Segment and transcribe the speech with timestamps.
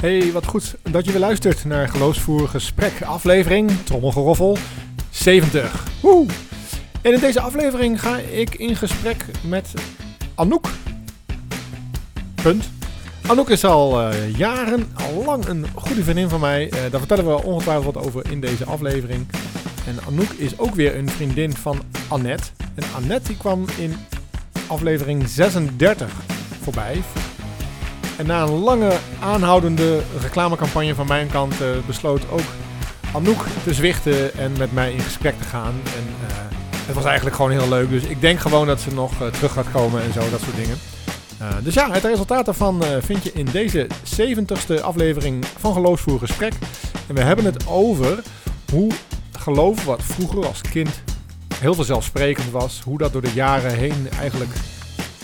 [0.00, 4.58] Hey, wat goed dat je weer luistert naar Geloofsvoer Gesprek, aflevering, trommelgeroffel,
[5.10, 5.84] 70.
[6.00, 6.26] Woe!
[7.02, 9.72] En in deze aflevering ga ik in gesprek met
[10.34, 10.68] Anouk.
[12.42, 12.70] Punt.
[13.26, 16.64] Anouk is al uh, jaren, al lang een goede vriendin van mij.
[16.64, 19.26] Uh, daar vertellen we ongetwijfeld wat over in deze aflevering.
[19.86, 22.50] En Anouk is ook weer een vriendin van Annette.
[22.74, 23.94] En Annette die kwam in
[24.66, 26.12] aflevering 36
[26.62, 27.02] voorbij.
[28.20, 32.40] En na een lange aanhoudende reclamecampagne van mijn kant uh, besloot ook
[33.14, 35.74] Anouk te zwichten en met mij in gesprek te gaan.
[35.84, 36.34] En uh,
[36.86, 37.90] het was eigenlijk gewoon heel leuk.
[37.90, 40.56] Dus ik denk gewoon dat ze nog uh, terug gaat komen en zo, dat soort
[40.56, 40.76] dingen.
[41.62, 43.86] dus ja, het resultaat daarvan vind je in deze
[44.20, 46.52] 70ste aflevering van Geloofsvoer Gesprek.
[47.06, 48.22] En we hebben het over
[48.72, 48.90] hoe
[49.38, 51.02] geloof, wat vroeger als kind
[51.58, 54.50] heel vanzelfsprekend was, hoe dat door de jaren heen eigenlijk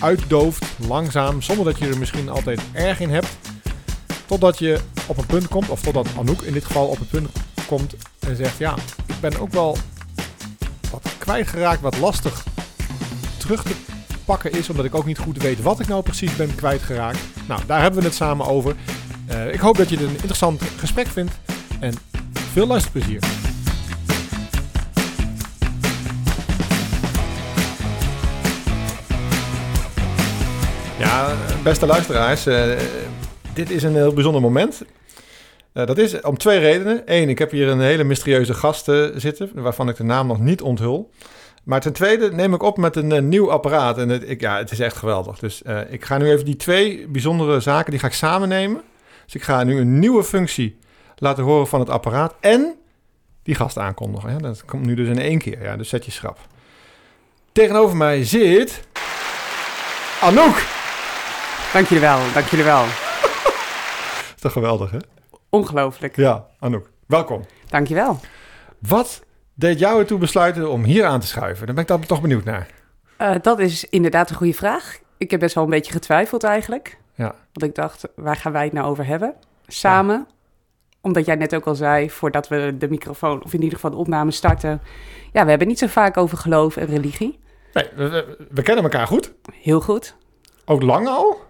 [0.01, 3.39] uitdooft, langzaam, zonder dat je er misschien altijd erg in hebt.
[4.27, 7.29] Totdat je op een punt komt, of totdat Anouk in dit geval op een punt
[7.67, 8.75] komt en zegt: Ja,
[9.07, 9.77] ik ben ook wel
[10.91, 12.45] wat kwijtgeraakt, wat lastig
[13.37, 13.75] terug te
[14.25, 17.19] pakken is, omdat ik ook niet goed weet wat ik nou precies ben kwijtgeraakt.
[17.49, 18.75] Nou, daar hebben we het samen over.
[19.31, 21.33] Uh, ik hoop dat je het een interessant gesprek vindt
[21.81, 21.95] en
[22.53, 23.46] veel luisterplezier.
[30.99, 32.65] Ja, beste luisteraars, uh,
[33.55, 34.83] dit is een heel bijzonder moment.
[35.75, 37.03] Uh, dat is om twee redenen.
[37.05, 40.39] Eén, ik heb hier een hele mysterieuze gast uh, zitten, waarvan ik de naam nog
[40.39, 41.11] niet onthul.
[41.65, 43.99] Maar ten tweede neem ik op met een, nieuw apparaat.
[43.99, 45.39] En het, ik, ja, het is echt geweldig.
[45.39, 48.83] Dus ik ga nu even die twee bijzondere zaken, die ga ik samen nemen.
[49.25, 50.79] Dus ik ga nu een nieuwe functie
[51.17, 52.75] laten horen van het apparaat en
[53.43, 54.31] die gast aankondigen.
[54.31, 55.63] Ja, dat komt nu dus in één keer.
[55.63, 56.39] Ja, dus zet je schrap.
[57.53, 58.81] Tegenover mij zit...
[60.21, 60.76] Anouk!
[61.77, 62.85] Dank jullie wel, dank jullie wel.
[64.37, 64.99] is toch geweldig, hè?
[65.51, 66.17] Ongelooflijk.
[66.17, 67.45] Ja, Anouk, welkom.
[67.69, 68.21] Dank je wel.
[68.79, 69.23] Wat
[69.55, 71.67] deed jou ertoe besluiten om hier aan te schuiven?
[71.67, 72.67] Daar ben ik dan toch benieuwd naar.
[73.19, 74.99] Uh, dat is inderdaad een goede vraag.
[75.17, 76.99] Ik heb best wel een beetje getwijfeld eigenlijk.
[77.15, 77.35] Ja.
[77.53, 79.35] Want ik dacht, waar gaan wij het nou over hebben?
[79.67, 80.27] Samen.
[80.29, 80.35] Ja.
[81.01, 83.97] Omdat jij net ook al zei, voordat we de microfoon, of in ieder geval de
[83.97, 84.81] opname starten.
[85.33, 87.39] Ja, we hebben niet zo vaak over geloof en religie.
[87.73, 89.33] Nee, we, we, we kennen elkaar goed.
[89.53, 90.17] Heel goed.
[90.65, 91.46] Ook lang al?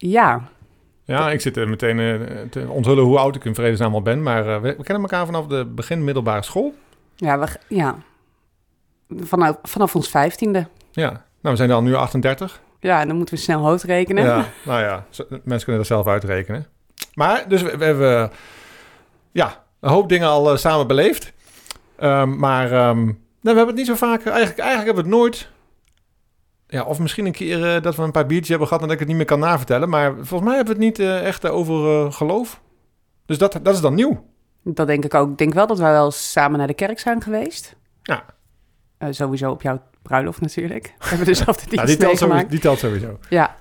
[0.00, 0.48] Ja.
[1.04, 4.22] Ja, ik zit er meteen uh, te onthullen hoe oud ik in vredesnaam al ben.
[4.22, 6.74] Maar uh, we, we, kennen elkaar vanaf de begin middelbare school.
[7.16, 7.96] Ja, we, ja.
[9.08, 10.66] Vanaf, vanaf ons vijftiende.
[10.90, 12.60] Ja, nou we zijn dan nu 38.
[12.80, 14.24] Ja, dan moeten we snel hoofd rekenen.
[14.24, 16.66] Ja, nou ja, mensen kunnen dat zelf uitrekenen.
[17.14, 18.30] Maar, dus we, we hebben
[19.32, 21.32] ja, een hoop dingen al uh, samen beleefd.
[22.02, 24.24] Um, maar um, nou, we hebben het niet zo vaak...
[24.24, 25.48] Eigenlijk, eigenlijk hebben we het nooit
[26.70, 28.94] ja, of misschien een keer uh, dat we een paar biertjes hebben gehad en dat
[28.94, 29.88] ik het niet meer kan navertellen.
[29.88, 32.60] Maar volgens mij hebben we het niet uh, echt over uh, geloof.
[33.26, 34.24] Dus dat, dat is dan nieuw.
[34.64, 35.30] Dat denk ik ook.
[35.30, 37.76] Ik denk wel dat wij wel samen naar de kerk zijn geweest.
[38.02, 38.24] Ja.
[39.10, 40.84] sowieso op jouw bruiloft natuurlijk.
[40.98, 43.18] We hebben dezelfde dienst ja, die, telt sowieso, die telt sowieso.
[43.28, 43.58] Ja.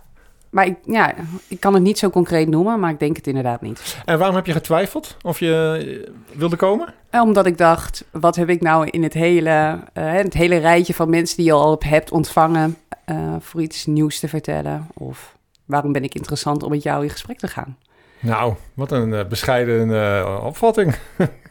[0.50, 1.14] Maar ik, ja,
[1.48, 3.98] ik kan het niet zo concreet noemen, maar ik denk het inderdaad niet.
[4.06, 6.94] En waarom heb je getwijfeld of je wilde komen?
[7.12, 11.38] Omdat ik dacht, wat heb ik nou in het hele, het hele rijtje van mensen
[11.38, 12.78] die je al hebt ontvangen
[13.10, 14.88] uh, voor iets nieuws te vertellen?
[14.94, 17.78] Of waarom ben ik interessant om met jou in gesprek te gaan?
[18.20, 20.96] Nou, wat een uh, bescheiden uh, opvatting.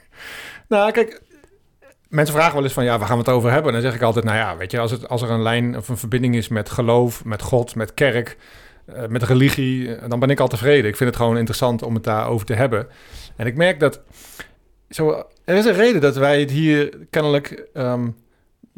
[0.69, 1.23] nou, kijk,
[2.09, 3.75] mensen vragen wel eens van, ja, waar gaan we het over hebben?
[3.75, 5.77] En dan zeg ik altijd, nou ja, weet je, als, het, als er een lijn
[5.77, 8.37] of een verbinding is met geloof, met God, met kerk,
[9.09, 10.91] met religie, dan ben ik al tevreden.
[10.91, 12.89] Ik vind het gewoon interessant om het daarover te hebben.
[13.37, 14.01] En ik merk dat,
[14.91, 17.69] zo, er is een reden dat wij het hier kennelijk...
[17.75, 18.17] Um,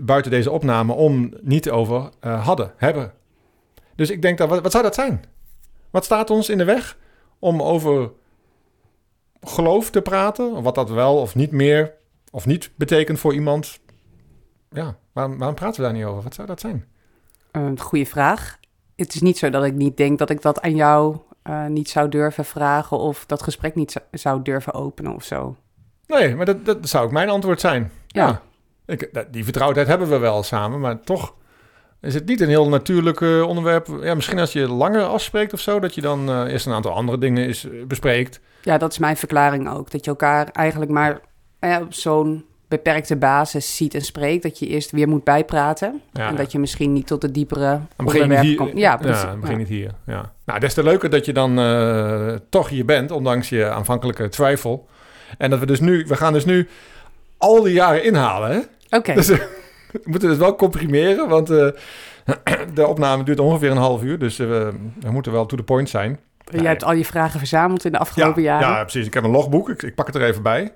[0.04, 3.12] buiten deze opname om niet over uh, hadden, hebben.
[3.94, 5.24] Dus ik denk dat, wat, wat zou dat zijn?
[5.90, 6.96] Wat staat ons in de weg
[7.38, 8.10] om over
[9.40, 10.62] geloof te praten?
[10.62, 11.94] Wat dat wel of niet meer
[12.30, 13.80] of niet betekent voor iemand?
[14.70, 16.22] Ja, waarom, waarom praten we daar niet over?
[16.22, 16.84] Wat zou dat zijn?
[17.50, 18.58] Een goede vraag.
[18.96, 21.88] Het is niet zo dat ik niet denk dat ik dat aan jou uh, niet
[21.88, 25.56] zou durven vragen of dat gesprek niet zou durven openen of zo.
[26.06, 27.90] Nee, maar dat, dat zou ook mijn antwoord zijn.
[28.06, 28.26] ja.
[28.26, 28.42] ja.
[28.90, 31.34] Ik, die vertrouwdheid hebben we wel samen, maar toch
[32.00, 33.88] is het niet een heel natuurlijk uh, onderwerp.
[34.02, 36.92] Ja, misschien als je langer afspreekt of zo, dat je dan uh, eerst een aantal
[36.92, 38.40] andere dingen is, uh, bespreekt.
[38.62, 39.90] Ja, dat is mijn verklaring ook.
[39.90, 41.20] Dat je elkaar eigenlijk maar
[41.80, 44.42] op zo'n beperkte basis ziet en spreekt.
[44.42, 46.00] Dat je eerst weer moet bijpraten.
[46.12, 48.76] Ja, en dat je misschien niet tot de diepere onderwerpen komt.
[48.76, 49.22] Ja, precies.
[49.22, 49.90] Ja, begin niet hier.
[50.06, 50.32] Ja.
[50.44, 51.54] Nou, des te leuker dat je dan
[52.48, 54.88] toch hier bent, ondanks je aanvankelijke twijfel.
[55.38, 56.68] En dat we dus nu, we gaan dus nu
[57.38, 58.60] al die jaren inhalen, hè?
[58.90, 59.14] Oké.
[59.14, 59.28] Dus
[59.92, 61.68] we moeten het wel comprimeren, want uh,
[62.74, 64.18] de opname duurt ongeveer een half uur.
[64.18, 64.48] Dus uh,
[65.00, 66.20] we moeten wel to the point zijn.
[66.52, 68.76] Je hebt al je vragen verzameld in de afgelopen ja, jaren.
[68.76, 69.06] Ja, precies.
[69.06, 69.68] Ik heb een logboek.
[69.68, 70.72] Ik, ik pak het er even bij.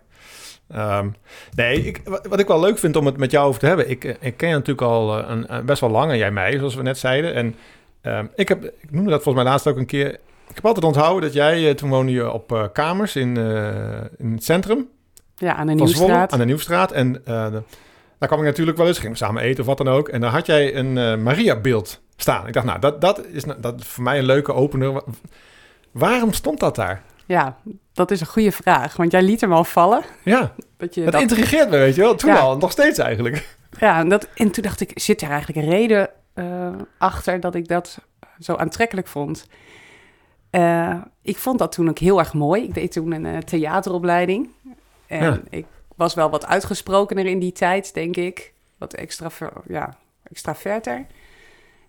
[0.68, 1.08] Ehm,
[1.54, 3.90] nee, ik, wat ik wel leuk vind om het met jou over te hebben.
[3.90, 6.30] Ik, eh, ik ken je natuurlijk al eh, een, een best wel lang en jij
[6.30, 7.34] mij, zoals we net zeiden.
[7.34, 7.54] En
[8.00, 10.08] ehm, ik, heb, ik noemde dat volgens mij laatst ook een keer.
[10.48, 13.96] Ik heb altijd onthouden dat jij, eh, toen woonde je op eh, kamers in, eh,
[14.18, 14.88] in het centrum
[15.36, 16.32] Ja, aan de Zwolle, Nieuwstraat.
[16.32, 16.92] aan de Nieuwstraat.
[16.92, 17.62] En eh, de-
[18.18, 20.08] daar kwam ik natuurlijk wel eens, gingen we samen eten of wat dan ook.
[20.08, 22.46] En dan had jij een eh, Maria-beeld staan.
[22.46, 24.92] Ik dacht, nou, dat, dat is nou- dat is voor mij een leuke opener.
[24.92, 25.02] Wa-
[25.90, 27.02] Waarom stond dat daar?
[27.26, 27.56] Ja,
[27.92, 28.96] dat is een goede vraag.
[28.96, 30.02] Want jij liet hem al vallen.
[30.24, 32.14] Ja, Dat je dat dat, intrigeert me, weet je wel.
[32.14, 32.38] Toen Ja.
[32.38, 33.56] al, nog steeds eigenlijk.
[33.78, 36.68] ja, en, dat, en toen dacht ik, zit er eigenlijk een reden eh,
[36.98, 37.98] achter dat ik dat
[38.38, 39.46] zo aantrekkelijk vond?
[40.50, 42.62] Eh, ik vond dat toen ook heel erg mooi.
[42.62, 44.48] Ik deed toen een theateropleiding.
[45.06, 45.40] En Ja.
[45.50, 48.52] ik was wel wat uitgesprokener in die tijd, denk ik.
[48.78, 49.30] Wat extra,
[49.66, 51.06] ja, extraverter.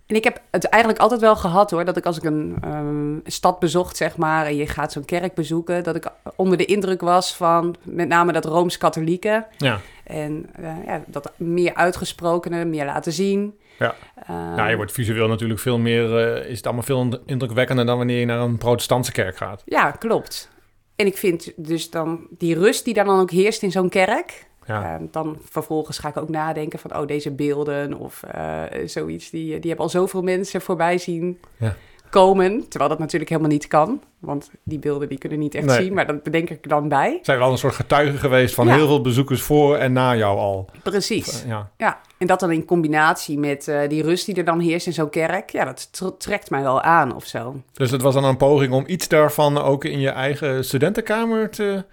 [0.05, 3.17] En ik heb het eigenlijk altijd wel gehad hoor, dat ik als ik een ehm,
[3.23, 7.01] stad bezocht, zeg maar, en je gaat zo'n kerk bezoeken, dat ik onder de indruk
[7.01, 9.45] was van met name dat Rooms-Katholieke.
[9.57, 9.79] Ja.
[10.03, 13.57] En eh, ja, dat meer uitgesprokene, meer laten zien.
[13.79, 13.95] Ja.
[14.27, 18.19] Ja, je wordt visueel natuurlijk veel meer, eh, is het allemaal veel indrukwekkender dan wanneer
[18.19, 19.61] je naar een protestantse kerk gaat.
[19.65, 20.49] Ja, klopt.
[20.95, 24.47] En ik vind dus dan die rust die daar dan ook heerst in zo'n kerk.
[24.65, 24.95] Ja.
[24.95, 29.29] eh, dan vervolgens ga ik ook nadenken van, oh, deze beelden of eh, zoiets.
[29.29, 31.75] Die, die hebben al zoveel mensen voorbij zien Ja.
[32.09, 32.67] Komen.
[32.69, 34.01] Terwijl dat natuurlijk helemaal niet kan.
[34.19, 35.83] Want die beelden die kunnen niet echt Nee.
[35.83, 35.93] zien.
[35.93, 37.19] Maar dat bedenk ik dan bij.
[37.21, 38.75] Zijn wel een soort getuigen geweest van Ja.
[38.75, 40.69] heel veel bezoekers voor en na jou al.
[40.83, 41.43] Precies.
[41.47, 41.69] Ja.
[41.77, 44.93] Ja, en dat dan in combinatie met eh, die rust die er dan heerst in
[44.93, 45.49] zo'n kerk.
[45.49, 47.55] Ja, dat tr- trekt mij wel aan of zo.
[47.73, 51.83] Dus het was dan een poging om iets daarvan ook in je eigen studentenkamer te...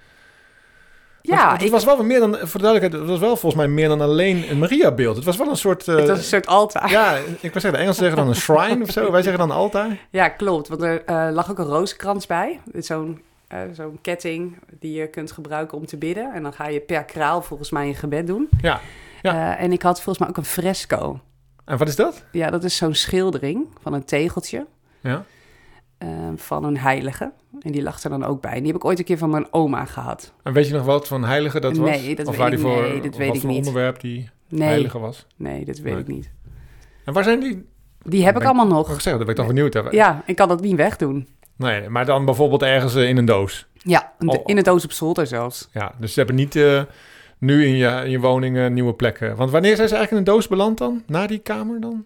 [1.22, 3.54] Ja, Want het ik, was wel meer dan, voor de duidelijkheid, het was wel volgens
[3.54, 5.16] mij meer dan alleen een Maria-beeld.
[5.16, 5.88] Het was wel een soort...
[5.88, 6.90] eh, het was een soort altaar.
[6.90, 9.10] Ja, ik wil zeggen, de Engelsen zeggen dan een shrine of zo.
[9.12, 9.98] Wij zeggen dan altaar.
[10.10, 10.69] Ja, klopt.
[10.69, 12.60] Want er eh, lag ook een rozenkrans bij.
[12.78, 13.20] Zo'n
[13.52, 16.32] eh, zo'n ketting die je kunt gebruiken om te bidden.
[16.34, 18.48] En dan ga je per kraal volgens mij een gebed doen.
[18.60, 18.80] Ja,
[19.22, 19.56] ja.
[19.56, 21.20] Eh, en ik had volgens mij ook een fresco.
[21.64, 22.24] En wat is dat?
[22.32, 24.66] Ja, dat is zo'n schildering van een tegeltje
[25.00, 25.24] Ja.
[26.02, 27.32] Eh, van een heilige.
[27.60, 28.52] En die lag er dan ook bij.
[28.52, 30.32] En die heb ik ooit een keer van mijn oma gehad.
[30.43, 31.88] En weet je nog wat voor heilige dat was?
[31.90, 33.58] Nee, dat of weet waar ik- die voor, nee, dat weet wat ik voor niet.
[33.66, 35.26] onderwerp die Nee, heilige was?
[35.37, 36.02] nee dat weet Nee.
[36.02, 36.31] ik niet.
[37.04, 37.64] En waar zijn die?
[38.02, 38.87] Die heb ik allemaal Mag nog.
[38.94, 39.75] ik zeggen, dat ben ik dan benieuwd.
[39.75, 39.81] Hè?
[39.90, 41.28] Ja, ik kan dat niet wegdoen.
[41.56, 43.66] Nee, maar dan bijvoorbeeld ergens eh, in een doos.
[43.78, 44.43] Ja, een- Oh.
[44.44, 45.69] in het doos op zolder zelfs.
[45.72, 46.82] Ja, dus ze hebben niet eh,
[47.38, 49.37] nu in je, in je woning een nieuwe plekken.
[49.37, 51.02] Want wanneer zijn ze eigenlijk in een doos beland dan?
[51.06, 52.05] Na die kamer dan?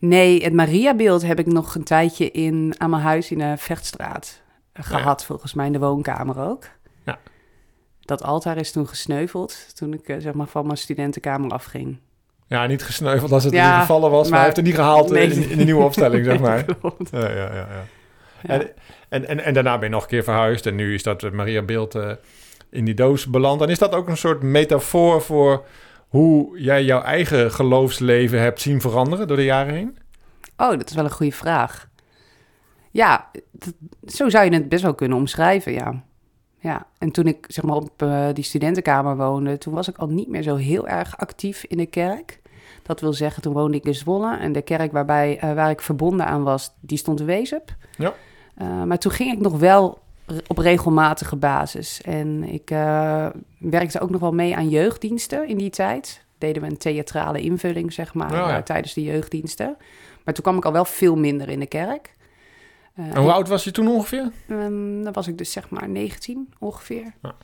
[0.00, 4.40] Nee, het Mariabeeld heb ik nog een tijdje in, aan mijn huis in de Vechtstraat
[4.72, 4.96] eh, Ja.
[4.96, 6.64] gehad, volgens mij in de woonkamer ook.
[7.04, 7.18] Ja.
[8.00, 11.98] Dat altaar is toen gesneuveld, toen ik eh, zeg maar van mijn studentenkamer afging.
[12.46, 14.74] Ja, niet gesneuveld als het Ja, in gevallen was, maar, maar- hij heeft het niet
[14.74, 15.30] gehaald eh, Nee.
[15.42, 16.64] in, in de nieuwe opstelling, zeg maar.
[17.10, 17.54] Ja, ja, ja.
[17.54, 17.84] ja.
[18.42, 18.70] En,
[19.08, 21.62] en, en, en daarna ben je nog een keer verhuisd en nu is dat Maria
[21.62, 21.98] Beeld
[22.70, 23.60] in die doos beland.
[23.60, 25.64] En is dat ook een soort metafoor voor
[26.10, 29.98] hoe jij jouw eigen geloofsleven hebt zien veranderen door de jaren heen?
[30.56, 31.88] Oh, dat is wel een goede vraag.
[32.90, 33.74] Ja, dat-
[34.14, 36.02] zo zou je het best wel kunnen omschrijven, ja.
[36.58, 40.06] Ja, en toen ik zeg maar op eh, die studentenkamer woonde, toen was ik al
[40.08, 42.40] niet meer zo heel erg actief in de kerk.
[42.82, 45.80] Dat wil zeggen, toen woonde ik in Zwolle en de kerk waarbij, eh, waar ik
[45.80, 47.74] verbonden aan was, die stond in Wezep.
[47.96, 48.14] Ja.
[48.54, 49.98] Eh, maar toen ging ik nog wel
[50.46, 52.00] op regelmatige basis.
[52.02, 53.26] En ik eh,
[53.58, 56.24] werkte ook nog wel mee aan jeugddiensten in die tijd.
[56.38, 58.56] Deden we een theatrale invulling, zeg maar, Oh, ja.
[58.56, 59.76] eh, tijdens de jeugddiensten.
[60.24, 62.14] Maar toen kwam ik al wel veel minder in de kerk.
[62.94, 64.30] Eh, En hoe oud was je toen ongeveer?
[64.48, 67.04] Ehm, dan was ik dus zeg maar 19 ongeveer.
[67.22, 67.34] Ja.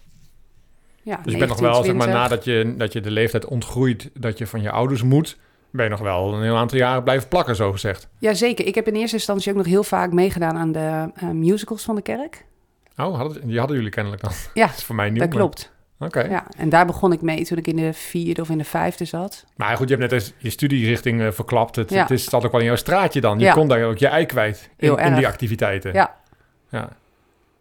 [1.02, 3.45] Ja, Dus je bent nog wel, zeg maar, 19, nadat je, dat je de leeftijd
[3.47, 5.38] ontgroeit dat je van je ouders moet,
[5.71, 8.09] ben je nog wel een heel aantal jaren blijven plakken, zo gezegd.
[8.19, 11.95] Jazeker, ik heb in eerste instantie ook nog heel vaak meegedaan aan de musicals van
[11.95, 12.45] de kerk.
[12.97, 14.33] Oh, hadden, die hadden jullie kennelijk dan.
[14.55, 15.19] Ja, dat is voor mij nieuw.
[15.21, 15.75] dat maar- klopt.
[15.99, 16.21] Oké.
[16.21, 19.05] Ja, en daar begon ik mee toen ik in de vierde of in de vijfde
[19.05, 19.45] zat.
[19.57, 21.76] Maar goed, je hebt net eens je studierichting eh, verklapt.
[21.76, 22.00] Het, Ja.
[22.00, 23.38] het is, zat ook wel in jouw straatje dan.
[23.38, 23.53] Je Ja.
[23.53, 25.93] kon daar ook je ei kwijt in, die activiteiten.
[25.93, 26.17] Ja.
[26.71, 26.88] ja.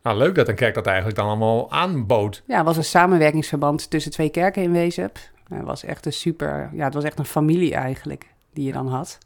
[0.03, 2.43] Nou, leuk dat een kerk dat eigenlijk dan allemaal aanbood.
[2.47, 5.17] Ja, het was een samenwerkingsverband tussen twee kerken in Wezep.
[5.49, 8.87] Het was echt een super, ja, het was echt een familie eigenlijk die je dan
[8.87, 9.17] had.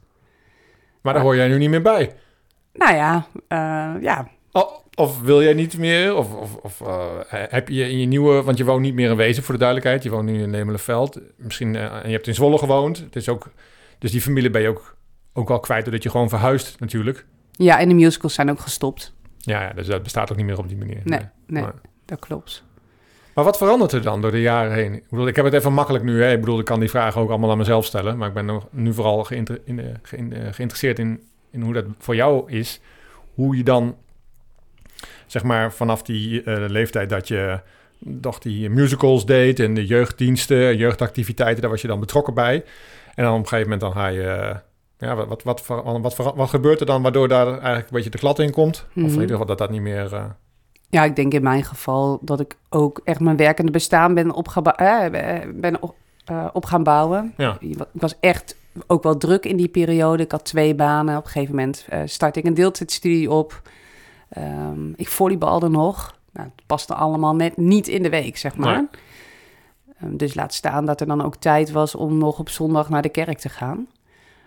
[1.00, 2.14] Maar daar hoor jij nu niet meer bij.
[2.72, 6.14] Nou ja, eh, ja, Oh, of wil jij niet meer?
[6.16, 8.42] Of, of, of eh, heb je in je nieuwe...
[8.42, 10.02] Want je woont niet meer in Wezen, voor de duidelijkheid.
[10.02, 11.20] Je woont nu in Lemelenveld.
[11.36, 12.98] Misschien, eh, en je hebt in Zwolle gewoond.
[12.98, 13.50] Het is ook,
[13.98, 14.96] dus die familie ben je ook,
[15.32, 15.84] ook wel kwijt...
[15.84, 17.26] doordat je gewoon verhuist natuurlijk.
[17.52, 19.14] ja, en de musicals zijn ook gestopt.
[19.38, 21.00] Ja, ja, dus dat bestaat ook niet meer op die manier.
[21.04, 22.64] Nee, nee, Maar- dat klopt.
[23.34, 24.94] Maar wat verandert er dan door de jaren heen?
[24.94, 26.22] Ik bedoel, ik heb het even makkelijk nu.
[26.22, 26.32] Hè?
[26.32, 28.18] Ik bedoel, ik kan die vragen ook allemaal aan mezelf stellen.
[28.18, 31.84] Maar ik ben nog, nu vooral geïnter- in, geïn- eh, geïnteresseerd in, in hoe dat
[31.98, 32.80] voor jou is.
[33.34, 33.96] hoe je dan,
[35.30, 37.60] zeg maar, vanaf die eh, leeftijd dat je
[38.20, 42.64] toch die musicals deed en de jeugddiensten, jeugdactiviteiten, daar was je dan betrokken bij.
[43.14, 44.56] En dan op een gegeven moment dan ga je, eh,
[44.98, 48.18] ja, wat, wat, wat, wat, wat, gebeurt er dan waardoor daar eigenlijk een beetje de
[48.18, 48.86] klad in komt?
[48.88, 49.12] Of in Mhm.
[49.12, 50.14] ieder geval dat dat niet meer...
[50.14, 50.24] eh,
[50.88, 54.76] Ja, ik denk in mijn geval dat ik ook echt mijn werkende bestaan ben, opgeba-
[54.76, 55.94] eh, ben op,
[56.52, 57.32] op gaan bouwen.
[57.36, 58.56] ja, Ik was echt
[58.86, 60.22] ook wel druk in die periode.
[60.22, 61.16] Ik had twee banen.
[61.16, 63.62] Op een gegeven moment eh startte ik een deeltijdstudie op.
[64.30, 66.18] Ehm, ik volleybalde nog.
[66.32, 68.76] Nou, het paste allemaal net niet in de week, zeg maar.
[68.76, 68.88] Nee.
[70.00, 73.02] Ehm, dus laat staan dat er dan ook tijd was om nog op zondag naar
[73.02, 73.86] de kerk te gaan.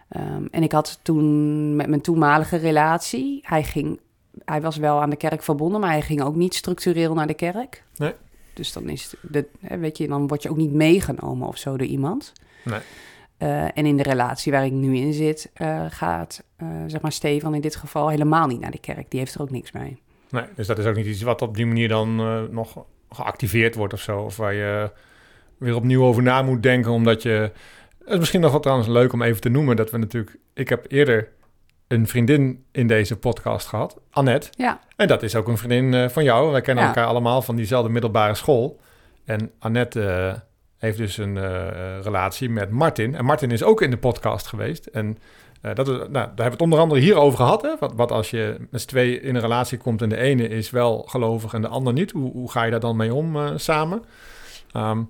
[0.09, 3.39] Ehm, en ik had toen met mijn toenmalige relatie...
[3.43, 3.99] Hij, ging,
[4.45, 7.33] hij was wel aan de kerk verbonden, maar hij ging ook niet structureel naar de
[7.33, 7.83] kerk.
[7.95, 8.13] Nee.
[8.53, 11.57] Dus dan, is het, de, hè, weet je, dan word je ook niet meegenomen of
[11.57, 12.33] zo door iemand.
[12.63, 12.79] Nee.
[13.37, 16.43] Eh, en in de relatie waar ik nu in zit, eh, gaat
[16.87, 19.09] zeg maar Stefan in dit geval helemaal niet naar de kerk.
[19.11, 20.01] Die heeft er ook niks mee.
[20.29, 23.75] nee, dus dat is ook niet iets wat op die manier dan eh, nog geactiveerd
[23.75, 24.19] wordt of zo.
[24.19, 24.91] Of waar je
[25.57, 27.51] weer opnieuw over na moet denken, omdat je...
[27.99, 30.37] Het is misschien nog wel trouwens leuk om even te noemen dat we natuurlijk...
[30.53, 31.29] Ik heb eerder
[31.87, 34.47] een vriendin in deze podcast gehad, Annette.
[34.51, 36.51] Ja, En dat is ook een vriendin eh, van jou.
[36.51, 36.89] Wij kennen Ja.
[36.89, 38.79] elkaar allemaal van diezelfde middelbare school.
[39.25, 40.33] En Annette eh,
[40.77, 43.15] heeft dus een eh, relatie met Martin.
[43.15, 44.85] En Martin is ook in de podcast geweest.
[44.85, 45.17] En
[45.63, 47.61] eh, dat nou, daar hebben we het onder andere hier over gehad.
[47.61, 47.69] Hè?
[47.79, 50.69] Wat, wat als je met z'n twee in een relatie komt en de ene is
[50.69, 52.11] wel gelovig en de ander niet.
[52.11, 54.03] Hoe, hoe ga je daar dan mee om eh, samen?
[54.71, 55.01] Ehm,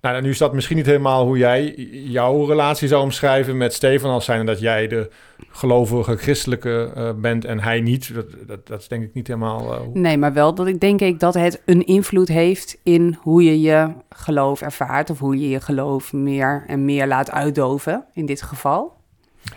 [0.00, 4.10] nou, nu is dat misschien niet helemaal hoe jij jouw relatie zou omschrijven met Stefan
[4.10, 5.10] als zijn dat jij de
[5.50, 8.14] gelovige christelijke eh, bent en hij niet.
[8.14, 9.90] Dat, dat, dat is denk ik niet helemaal.
[9.92, 13.60] nee, maar wel dat ik denk ik dat het een invloed heeft in hoe je
[13.60, 15.10] je geloof ervaart.
[15.10, 18.95] Of hoe je je geloof meer en meer laat uitdoven in dit geval.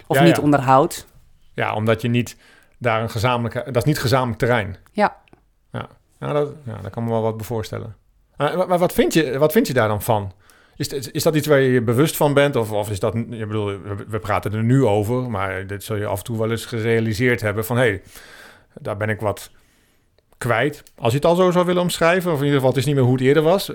[0.07, 0.41] Of Ja, niet ja.
[0.41, 1.07] onderhoudt.
[1.53, 2.37] Ja, omdat je niet
[2.77, 3.63] daar een gezamenlijke.
[3.65, 4.77] Dat is niet gezamenlijk terrein.
[4.91, 5.15] Ja.
[5.71, 5.87] Ja,
[6.19, 7.95] ja, dat, ja daar kan me wel wat bij voorstellen.
[8.37, 10.31] Maar, maar- wat, vind je, wat vind je daar dan van?
[10.75, 12.55] Is, is, dat iets waar je je bewust van bent?
[12.55, 13.13] Of, of is dat.
[13.29, 16.37] Je bedoel, we, we praten er nu over, maar dit zul je af en toe
[16.37, 18.01] wel eens gerealiseerd hebben van hé, hey,
[18.79, 19.51] daar ben ik wat
[20.37, 20.83] kwijt.
[20.97, 22.95] Als je het al zo zou willen omschrijven, of in ieder geval, het is niet
[22.95, 23.71] meer hoe het eerder was.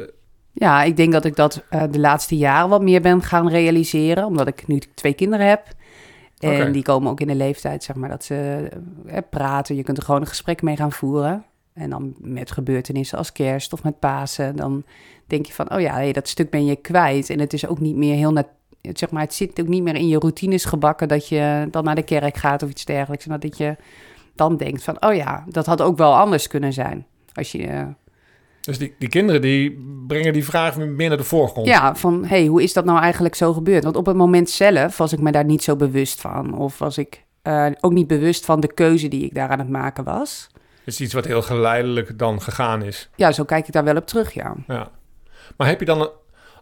[0.53, 4.25] Ja, ik denk dat ik dat eh, de laatste jaren wat meer ben gaan realiseren.
[4.25, 5.67] Omdat ik nu twee kinderen heb.
[6.53, 8.69] En die komen ook in de leeftijd, zeg maar, dat ze
[9.07, 9.77] eh, praten.
[9.77, 11.45] Je kunt er gewoon een gesprek mee gaan voeren.
[11.73, 14.57] En dan met gebeurtenissen als kerst of met Pasen.
[14.57, 14.85] Dan
[15.27, 17.31] denk je van, oh ja, dat stuk ben je kwijt.
[17.31, 18.33] En het is ook niet meer heel...
[18.33, 18.49] nat-
[18.81, 21.09] zeg maar, het zit ook niet meer in je routines gebakken...
[21.09, 23.27] dat je dan naar de kerk gaat of iets dergelijks.
[23.27, 23.77] En dat je
[24.35, 27.07] dan denkt van, oh ja, dat had ook wel anders kunnen zijn.
[27.33, 27.87] Als je...
[28.65, 31.67] Dus die, die kinderen die brengen die vraag meer naar de voorgrond.
[31.67, 33.85] Ja, van hey, hoe is dat nou eigenlijk zo gebeurd?
[33.85, 36.59] Want op het moment zelf was ik me daar niet zo bewust van.
[36.59, 39.69] Of was ik eh, ook niet bewust van de keuze die ik daar aan het
[39.69, 40.49] maken was.
[40.85, 43.11] Het is iets wat heel geleidelijk dan gegaan is.
[43.17, 44.55] Ja, zo kijk ik daar wel op terug, ja.
[44.67, 44.91] Ja.
[45.57, 46.11] Maar heb je dan,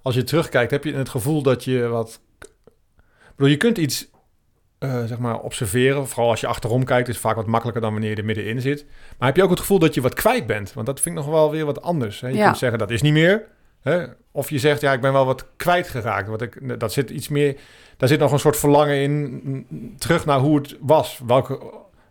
[0.03, 2.21] als je terugkijkt, heb je het gevoel dat je wat...
[2.41, 2.49] Ik
[3.37, 4.11] bedoel, je kunt iets,
[4.83, 6.09] eh, zeg maar, observeren.
[6.09, 8.61] Vooral als je achterom kijkt, is het vaak wat makkelijker dan wanneer je er middenin
[8.61, 8.85] zit.
[9.19, 10.73] Maar heb je ook het gevoel dat je wat kwijt bent?
[10.73, 12.21] Want dat vind ik nog wel weer wat anders.
[12.21, 12.29] Hè?
[12.29, 12.45] Je Ja.
[12.45, 13.45] kunt zeggen, dat is niet meer.
[13.83, 14.05] Hè?
[14.33, 16.29] Of je zegt, ja, ik ben wel wat kwijtgeraakt.
[16.29, 17.57] Wat ik, dat zit iets meer...
[17.97, 21.21] Daar zit nog een soort verlangen in, mm, terug naar hoe het was.
[21.27, 21.59] Welke...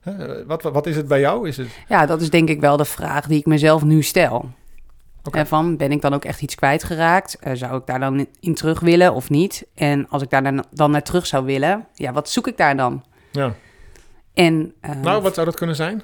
[0.02, 1.48] hè, Wat, wat, wat is het bij jou?
[1.48, 1.68] Is het...
[1.88, 4.50] Ja, dat is denk ik wel de vraag die ik mezelf nu stel.
[5.32, 7.40] En van, ben ik dan ook echt iets kwijtgeraakt?
[7.40, 9.66] Eh, zou ik daar dan in- terug willen of niet?
[9.76, 13.04] En als ik daar dan, naar terug zou willen, ja, wat zoek ik daar dan?
[13.32, 13.54] Ja.
[14.34, 16.02] En, eh, Nou, wat zou dat kunnen zijn?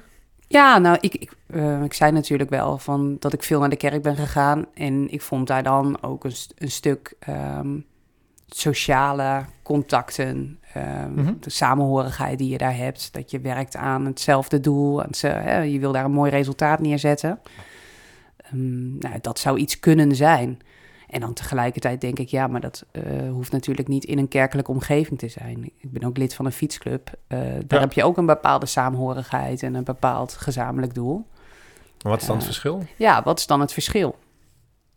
[0.48, 3.76] Ja, nou, ik, ik, eh, ik zei natuurlijk wel van dat ik veel naar de
[3.76, 4.66] kerk ben gegaan.
[4.74, 7.76] En ik vond daar dan ook een, een stuk ehm,
[8.46, 11.32] sociale contacten, ehm, Mhm.
[11.40, 13.12] de samenhorigheid die je daar hebt.
[13.12, 15.02] Dat je werkt aan hetzelfde doel.
[15.02, 15.28] En ze,
[15.70, 17.40] je wil daar een mooi resultaat neerzetten.
[18.52, 20.58] Ehm, nou, dat zou iets kunnen zijn.
[21.08, 24.70] En dan tegelijkertijd denk ik, ja, maar dat eh, hoeft natuurlijk niet in een kerkelijke
[24.70, 25.64] omgeving te zijn.
[25.64, 27.10] Ik ben ook lid van een fietsclub.
[27.26, 27.80] Eh, daar Ja.
[27.80, 31.26] heb je ook een bepaalde samenhorigheid en een bepaald gezamenlijk doel.
[32.02, 32.84] Maar wat is dan het Eh, verschil?
[32.96, 34.16] Ja, wat is dan het verschil?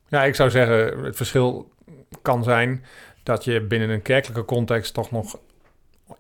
[0.07, 1.71] Ja, ik zou zeggen, het verschil
[2.21, 2.83] kan zijn
[3.23, 5.39] dat je binnen een kerkelijke context toch nog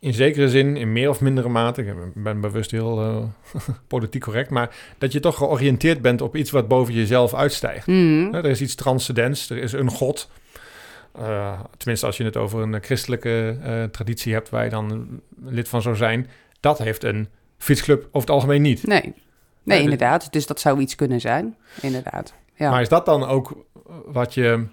[0.01, 3.23] in zekere zin, in meer of mindere mate, ik ben bewust heel eh,
[3.87, 7.85] politiek correct, maar dat je toch georiënteerd bent op iets wat boven jezelf uitstijgt.
[7.85, 10.29] Hè, Er is iets transcendents, er is een God.
[11.11, 15.69] Eh, tenminste, als je het over een christelijke eh, traditie hebt waar je dan lid
[15.69, 16.29] van zou zijn,
[16.59, 17.27] dat heeft een
[17.57, 18.87] fietsclub over het algemeen niet.
[18.87, 19.13] Nee, nee
[19.63, 20.31] dus- inderdaad.
[20.33, 22.33] Dus dat zou iets kunnen zijn, inderdaad.
[22.55, 22.69] Ja.
[22.69, 23.65] Maar is dat dan ook
[24.05, 24.65] wat je.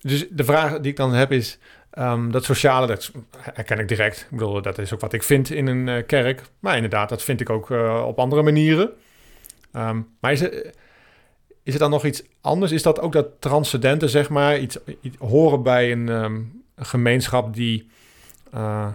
[0.00, 1.58] Dus de vraag die ik dan heb is:
[1.96, 4.20] Ehm, dat sociale, dat herken ik direct.
[4.20, 6.42] Ik bedoel, dat is ook wat ik vind in een eh, kerk.
[6.58, 8.90] Maar inderdaad, dat vind ik ook eh, op andere manieren.
[9.72, 10.72] Ehm, maar is er,
[11.62, 12.72] is er dan nog iets anders?
[12.72, 14.78] Is dat ook dat transcendente, zeg maar, iets,
[15.18, 16.34] horen bij een, ehm,
[16.74, 17.90] een gemeenschap die,
[18.52, 18.88] eh,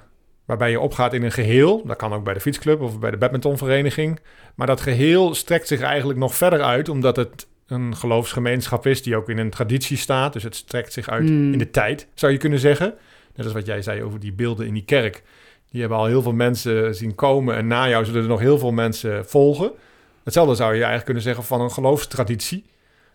[0.45, 1.85] waarbij je opgaat in een geheel?
[1.85, 4.19] Dat kan ook bij de fietsclub of bij de badmintonvereniging.
[4.55, 9.15] Maar dat geheel strekt zich eigenlijk nog verder uit, omdat het een geloofsgemeenschap is die
[9.15, 10.33] ook in een traditie staat.
[10.33, 11.51] Dus het strekt zich uit Hmm.
[11.53, 12.93] in de tijd, zou je kunnen zeggen.
[13.35, 15.23] Net als wat jij zei over die beelden in die kerk.
[15.69, 18.57] Die hebben al heel veel mensen zien komen en na jou zullen er nog heel
[18.57, 19.71] veel mensen volgen.
[20.23, 22.65] Hetzelfde zou je eigenlijk kunnen zeggen van een geloofstraditie.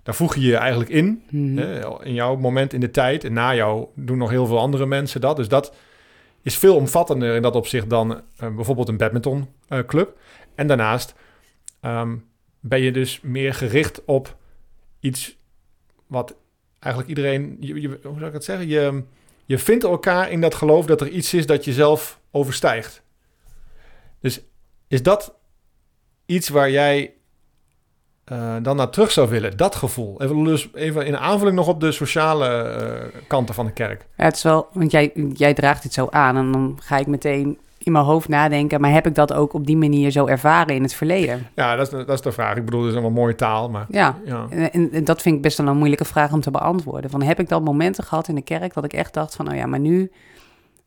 [0.02, 1.56] Daar voeg je je eigenlijk in, Mhm.
[1.56, 3.24] hè, in jouw moment in de tijd.
[3.24, 5.36] En na jou doen nog heel veel andere mensen dat.
[5.36, 5.74] Dus dat
[6.42, 10.16] is veel omvattender in dat opzicht dan eh, bijvoorbeeld een badmintonclub.
[10.54, 11.14] en daarnaast
[11.80, 12.16] ehm,
[12.60, 14.36] ben je dus meer gericht op
[15.06, 15.36] iets
[16.06, 16.34] wat
[16.78, 17.56] eigenlijk iedereen...
[17.60, 18.68] Je, je- hoe zou ik het zeggen?
[18.68, 19.02] Je,
[19.44, 23.02] je vindt elkaar in dat geloof dat er iets is dat je zelf overstijgt.
[24.20, 24.40] Dus
[24.88, 25.34] is dat
[26.26, 27.14] iets waar jij
[28.24, 29.56] eh, dan naar terug zou willen?
[29.56, 30.22] Dat gevoel.
[30.22, 34.06] Even, dus even in aanvulling nog op de sociale eh, kanten van de kerk.
[34.16, 37.58] Het is wel, want jij, jij draagt dit zo aan en dan ga ik meteen
[37.86, 40.82] in mijn hoofd nadenken, maar heb ik dat ook op die manier zo ervaren in
[40.82, 41.46] het verleden?
[41.54, 42.56] Ja, dat is, de- dat is de vraag.
[42.56, 43.86] Ik bedoel, dat is allemaal mooie taal, maar...
[43.88, 44.46] Ja, Ja.
[44.50, 47.10] en, en- dat vind ik best wel een moeilijke vraag om te beantwoorden.
[47.10, 49.56] Van, heb ik dan momenten gehad in de kerk dat ik echt dacht van, nou
[49.56, 50.10] ja, maar nu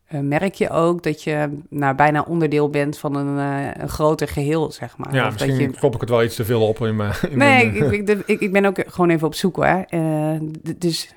[0.06, 4.28] eh, merk je ook dat je nou, bijna onderdeel bent van een, eh, een groter
[4.28, 5.14] geheel, zeg maar.
[5.14, 7.14] Ja, Of dat misschien je, klop ik het wel iets te veel op in mijn...
[7.30, 9.86] In Nee, mijn, ik, ik, ben ook gewoon even op zoek hoor.
[9.88, 10.32] Eh,
[10.64, 11.14] d- dus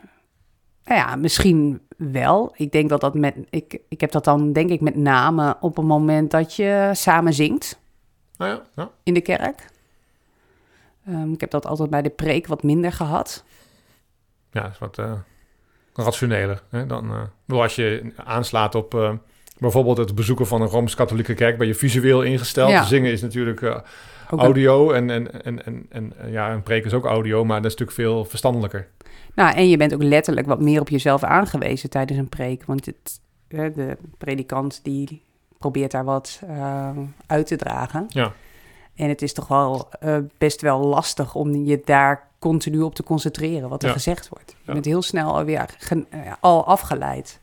[0.85, 2.53] nou ja, misschien wel.
[2.57, 3.37] Ik denk dat dat met.
[3.51, 7.35] Ik, ik heb dat dan denk ik met name op een moment dat je samen
[7.35, 7.81] zingt
[8.37, 8.91] nou ja, ja.
[9.03, 9.71] in de kerk.
[11.07, 13.45] Ehm, ik heb dat altijd bij de preek wat minder gehad.
[14.51, 15.13] Ja, dat is wat eh,
[15.95, 16.63] rationeler.
[16.69, 16.87] Hè?
[16.87, 19.13] Dan, bedoel, als je aanslaat op eh,
[19.63, 22.71] bijvoorbeeld het bezoeken van een Rooms-Katholieke kerk, ben je visueel ingesteld.
[22.71, 22.85] Ja.
[22.85, 23.77] Zingen is natuurlijk eh,
[24.29, 27.73] audio en, en, en, en, en eh, ja, een preek is ook audio, maar dat
[27.73, 28.89] is natuurlijk veel verstandelijker.
[29.35, 32.65] nou, en je bent ook letterlijk wat meer op jezelf aangewezen tijdens een preek.
[32.65, 35.23] Want het, de predikant die
[35.59, 36.91] probeert daar wat eh,
[37.27, 38.05] uit te dragen.
[38.09, 38.33] Ja.
[38.95, 39.89] En het is toch wel
[40.39, 43.95] best wel lastig om je daar continu op te concentreren, wat er Ja.
[43.95, 44.51] gezegd wordt.
[44.51, 44.73] Je Ja.
[44.73, 45.67] bent heel snel alweer
[46.41, 47.41] al afgeleid.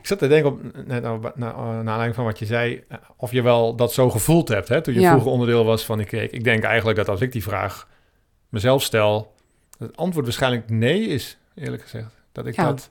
[0.00, 2.98] Ik zat te denken, op, net nou, na, naar aanleiding van wat je zei, eh,
[3.16, 5.10] of je wel dat zo gevoeld hebt hè, toen je Ja.
[5.10, 6.32] vroeger onderdeel was van die kerk.
[6.32, 7.88] Ik denk eigenlijk dat als ik die vraag
[8.48, 9.32] mezelf stel,
[9.78, 12.14] het antwoord waarschijnlijk nee is, eerlijk gezegd.
[12.32, 12.64] Dat ik Ja.
[12.64, 12.90] dat,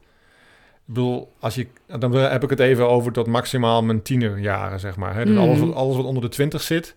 [0.74, 1.68] ik bedoel, als je,
[2.00, 5.16] dan heb ik het even over tot maximaal mijn tienerjaren, zeg maar.
[5.16, 5.26] Hè.
[5.26, 5.44] Dus Mhm.
[5.44, 6.96] alles, wat, alles wat onder de twintig zit,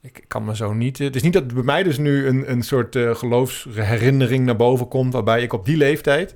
[0.00, 1.00] ik kan me zo niet...
[1.00, 4.56] eh, Het is niet dat bij mij dus nu een, een soort eh, geloofsherinnering naar
[4.56, 6.34] boven komt, waarbij ik op die leeftijd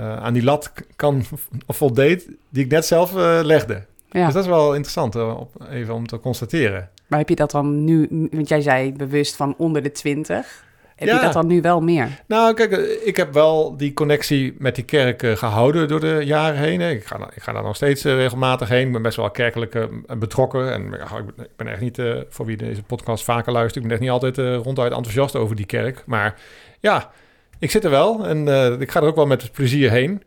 [0.00, 1.24] eh, aan die lat kan
[1.66, 3.84] of voldeed die ik net zelf eh, legde.
[4.10, 4.24] Ja.
[4.24, 6.88] Dus dat is wel interessant eh, op, even om te constateren.
[7.06, 10.64] Maar heb je dat dan nu, want jij zei bewust van onder de 20.
[10.96, 11.14] Heb Ja.
[11.14, 12.08] je dat dan nu wel meer?
[12.26, 12.72] Nou, kijk,
[13.04, 16.80] ik heb wel die connectie met die kerk eh, gehouden door de jaren heen.
[16.80, 18.86] Ik ga, daar- ik ga daar nog steeds regelmatig heen.
[18.86, 20.72] Ik ben best wel kerkelijk betrokken.
[20.72, 24.10] En ik ben- echt niet, voor wie deze podcast vaker luistert, ik ben echt niet
[24.10, 26.02] altijd ronduit enthousiast over die kerk.
[26.06, 26.34] Maar
[26.80, 27.10] ja,
[27.58, 30.22] ik zit er wel en eh, ik ga er ook wel met plezier heen.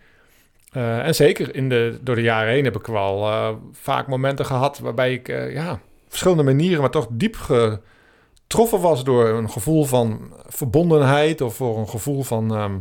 [0.72, 4.46] Eh, en zeker in de, door de jaren heen heb ik wel eh, vaak momenten
[4.46, 9.86] gehad waarbij ik ja, op verschillende manieren, maar toch diep getroffen was door een gevoel
[9.86, 12.78] van verbondenheid of voor een gevoel van ehm,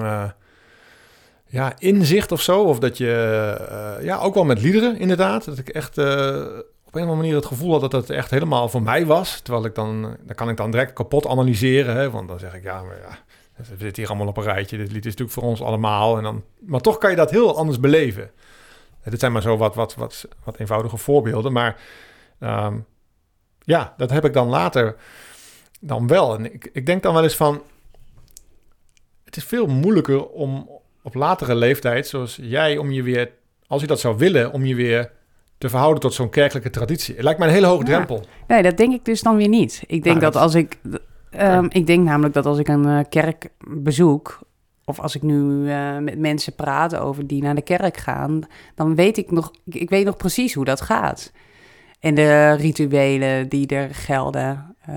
[0.00, 0.30] eh,
[1.46, 2.62] ja, inzicht of zo.
[2.62, 5.44] Of dat je, ja, ook wel met liederen inderdaad.
[5.44, 5.96] Dat ik echt
[7.02, 9.40] een andere manier het gevoel had dat het echt helemaal voor mij was.
[9.40, 11.96] Terwijl ik dan, dan kan ik dan direct kapot analyseren.
[11.96, 12.10] Hè?
[12.10, 13.18] Want dan zeg ik, ja, maar ja,
[13.78, 14.76] we hier allemaal op een rijtje.
[14.76, 16.16] Dit lied is natuurlijk voor ons allemaal.
[16.16, 18.30] En dan, maar toch kan je dat heel anders beleven.
[19.02, 21.52] Eh, Dit zijn maar zo wat, wat, wat, wat eenvoudige voorbeelden.
[21.52, 21.80] Maar
[22.38, 22.78] ehm,
[23.58, 24.96] ja, dat heb ik dan later
[25.80, 26.34] dan wel.
[26.34, 27.62] En ik, ik denk dan wel eens van...
[29.24, 30.70] Het is veel moeilijker om
[31.02, 33.30] op latere leeftijd, zoals jij, om je weer...
[33.66, 35.12] Als je dat zou willen, om je weer
[35.58, 37.14] te verhouden tot zo'n kerkelijke traditie.
[37.14, 37.94] Het lijkt mij een hele hoge Ja.
[37.94, 38.24] drempel.
[38.46, 39.82] Nee, dat denk ik dus dan weer niet.
[39.86, 40.78] Ik denk Ah, dat als ik...
[41.30, 44.38] ehm, Ik denk namelijk dat als ik een eh, kerk bezoek...
[44.84, 48.40] of als ik nu eh, met mensen praat over die naar de kerk gaan...
[48.74, 49.50] dan weet ik nog...
[49.64, 51.32] Ik, weet nog precies hoe dat gaat.
[52.00, 54.76] En de rituelen die er gelden.
[54.86, 54.94] eh,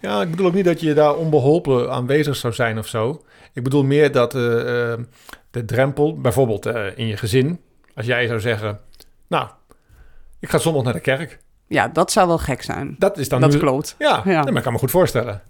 [0.00, 3.22] Ja, ik bedoel ook niet dat je daar onbeholpen aanwezig zou zijn of zo.
[3.52, 4.98] Ik bedoel meer dat eh, eh,
[5.50, 7.60] de drempel, bijvoorbeeld in je gezin,
[7.94, 8.80] als jij zou zeggen,
[9.28, 9.48] nou,
[10.46, 11.38] ik ga zondag naar de kerk.
[11.66, 12.96] ja, dat zou wel gek zijn.
[12.98, 13.94] Dat is dan dat nu- klopt.
[13.98, 14.42] Ja, Ja.
[14.42, 15.42] nee, maar ik kan me goed voorstellen.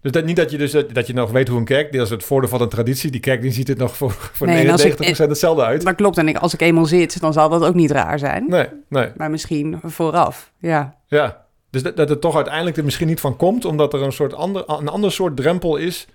[0.00, 1.92] Dus dat, niet dat je, dus, dat, dat je nog weet hoe een kerk...
[1.92, 3.10] Dat is het voordeel van een traditie.
[3.10, 4.86] Die kerk die ziet het nog voor, voor Nee, en als 99%
[5.22, 5.82] ik- hetzelfde uit.
[5.84, 6.18] Dat klopt.
[6.18, 8.44] En ik, als ik eenmaal zit, dan zal dat ook niet raar zijn.
[8.48, 9.08] Nee, nee.
[9.16, 10.52] Maar misschien vooraf.
[10.58, 10.96] Ja.
[11.06, 11.44] Ja.
[11.70, 13.64] Dus dat, dat het toch uiteindelijk er misschien niet van komt...
[13.64, 16.06] omdat er een, soort ander, een ander soort drempel is...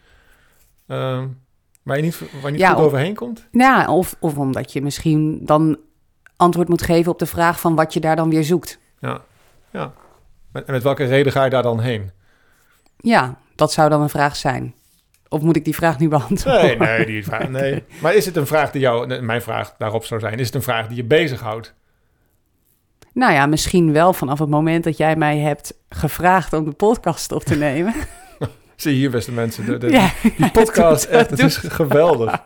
[0.87, 1.27] ehm,
[1.83, 3.47] waar je niet, waar je niet Ja, goed overheen komt.
[3.51, 5.77] Ja, of, of omdat je misschien dan
[6.41, 8.79] antwoord moet geven op de vraag van wat je daar dan weer zoekt.
[8.99, 9.21] Ja.
[9.71, 9.91] ja.
[10.53, 12.11] En met welke reden ga je daar dan heen?
[12.97, 14.73] Ja, dat zou dan een vraag zijn.
[15.27, 16.61] Of moet ik die vraag nu beantwoorden?
[16.63, 17.83] Nee, nee, die vraag, nee.
[18.01, 19.21] Maar is het een vraag die jou...
[19.21, 20.39] Mijn vraag daarop zou zijn...
[20.39, 21.73] Is het een vraag die je bezighoudt?
[23.13, 27.31] Nou ja, misschien wel vanaf het moment dat jij mij hebt gevraagd om de podcast
[27.31, 27.93] op te nemen.
[28.75, 29.65] Zie je hier, beste mensen.
[29.65, 32.39] De, de, ja, Die podcast, echt, het is geweldig.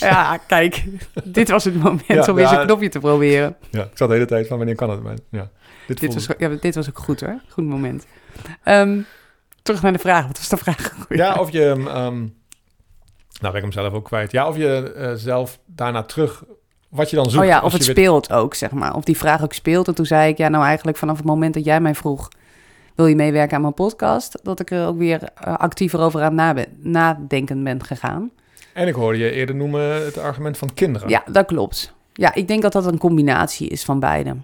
[0.10, 0.84] ja, kijk,
[1.24, 2.60] dit was het moment Ja, om eens ja.
[2.60, 3.56] een knopje te proberen.
[3.70, 5.02] Ja, ik zat de hele tijd van wanneer kan het?
[5.02, 5.50] Maar, ja,
[5.86, 8.06] dit was, ja, dit was ook goed hoor, goed moment.
[8.62, 9.00] Ehm,
[9.62, 10.96] terug naar de vraag, wat was de vraag?
[11.08, 11.64] Ja, of je...
[11.88, 12.26] ehm,
[13.40, 14.32] nou, ben ik hem zelf ook kwijt.
[14.32, 16.44] Ja, of je eh, zelf daarna terug...
[16.88, 17.42] Wat je dan zoekt.
[17.42, 18.94] Oh ja, of het speelt ook, zeg maar.
[18.94, 19.88] Of die vraag ook speelt.
[19.88, 22.28] En toen zei ik, ja, nou eigenlijk vanaf het moment dat jij mij vroeg...
[22.94, 24.38] wil je meewerken aan mijn podcast?
[24.42, 28.30] Dat ik er ook weer eh, actiever over aan nadenken ben gegaan.
[28.74, 31.08] En ik hoorde je eerder noemen het argument van kinderen.
[31.08, 31.94] Ja, dat klopt.
[32.12, 34.36] Ja, ik denk dat dat een combinatie is van beide.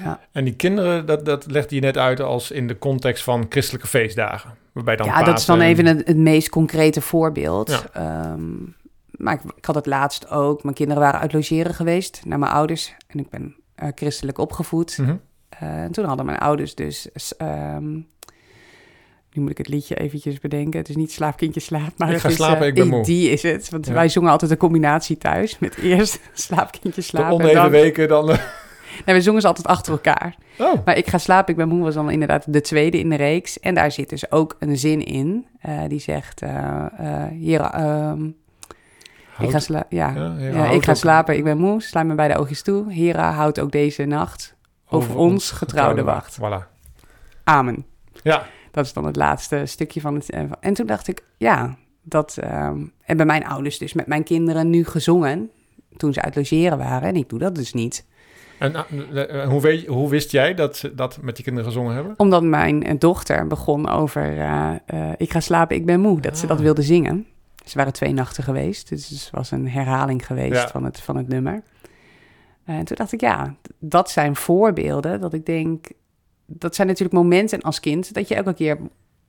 [0.00, 3.46] Ja, En die kinderen, dat, dat legde je net uit als in de context van
[3.48, 4.54] christelijke feestdagen.
[4.72, 7.68] Waarbij dan ja dat is dan even het, het meest concrete voorbeeld.
[7.68, 7.84] Ja.
[7.92, 8.54] Ehm,
[9.10, 10.62] maar ik, ik had het laatst ook.
[10.62, 12.94] Mijn kinderen waren uit logeren geweest naar mijn ouders.
[13.06, 14.98] En ik ben eh, christelijk opgevoed.
[15.48, 17.08] Eh, en toen hadden mijn ouders dus...
[17.36, 18.00] ehm,
[19.36, 20.78] nu moet ik het liedje eventjes bedenken.
[20.78, 23.04] Het is niet slaapkindje slaap, maar Ik ga is, slapen, eh, ik ben moe.
[23.04, 23.68] Die is het.
[23.70, 23.92] Want Ja.
[23.92, 25.58] wij zongen altijd een combinatie thuis.
[25.58, 27.24] Met eerst slaapkindje De slaap.
[27.28, 27.70] en oneven dan...
[27.70, 28.30] weken dan...
[28.30, 28.38] eh,
[29.06, 30.36] Nee, we zongen ze altijd achter elkaar.
[30.58, 33.16] Oh, Maar ik ga slapen, ik ben moe was dan inderdaad de tweede in de
[33.16, 33.60] reeks.
[33.60, 35.46] En daar zit dus ook een zin in.
[35.60, 36.40] eh, die zegt,
[37.30, 38.24] hier, ehm,
[39.38, 40.34] ik ga, sla ja.
[40.38, 41.82] Ja, ik ga slapen, ik ben moe.
[41.82, 42.92] Sluit me bij de oogjes toe.
[42.92, 44.54] Hera houdt ook deze nacht
[44.88, 46.38] over ons getrouwde wacht.
[46.40, 46.74] Voilà.
[47.44, 47.84] Amen.
[48.22, 48.46] Ja,
[48.76, 50.30] Dat is dan het laatste stukje van het.
[50.30, 52.36] eh, En toen dacht ik, ja, dat.
[52.40, 55.50] ehm en bij mijn ouders dus met mijn kinderen nu gezongen.
[55.96, 57.08] Toen ze uit logeren waren.
[57.08, 58.06] En ik doe dat dus niet.
[58.58, 61.94] en eh, eh, hoe, weet, hoe wist jij dat ze dat met je kinderen gezongen
[61.94, 62.14] hebben?
[62.16, 64.30] Omdat mijn dochter begon over.
[65.16, 66.20] ik ga slapen, ik ben moe.
[66.20, 66.62] Dat ze dat Ah.
[66.62, 67.26] wilde zingen.
[67.64, 68.88] Ze waren twee nachten geweest.
[68.88, 70.68] Dus het was een herhaling geweest Ja.
[70.68, 71.62] van, het, van het nummer.
[72.64, 75.20] En toen dacht ik, ja, dat zijn voorbeelden.
[75.20, 75.86] Dat ik denk.
[76.46, 78.14] Dat zijn natuurlijk momenten als kind.
[78.14, 78.78] dat je elke keer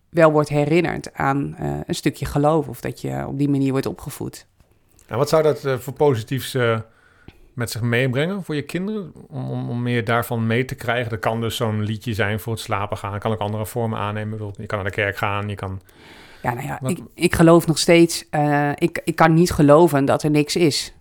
[0.10, 2.68] wel wordt herinnerd aan eh, een stukje geloof.
[2.68, 4.46] Of dat je op die manier wordt opgevoed.
[5.08, 6.80] En wat zou dat eh, voor positiefs eh,
[7.54, 9.12] met zich meebrengen voor je kinderen?
[9.28, 11.10] Om, om, om meer daarvan mee te krijgen.
[11.10, 13.14] Dat kan dus zo'n liedje zijn voor het slapen gaan.
[13.14, 14.30] Het kan ook andere vormen aannemen.
[14.30, 15.50] Bijvoorbeeld, je kan naar de kerk gaan.
[15.50, 15.82] Je kan...
[16.42, 18.26] Ja, nou ja, Wat- ik, ik geloof nog steeds.
[18.76, 20.94] ik, ik kan niet geloven dat er niks is.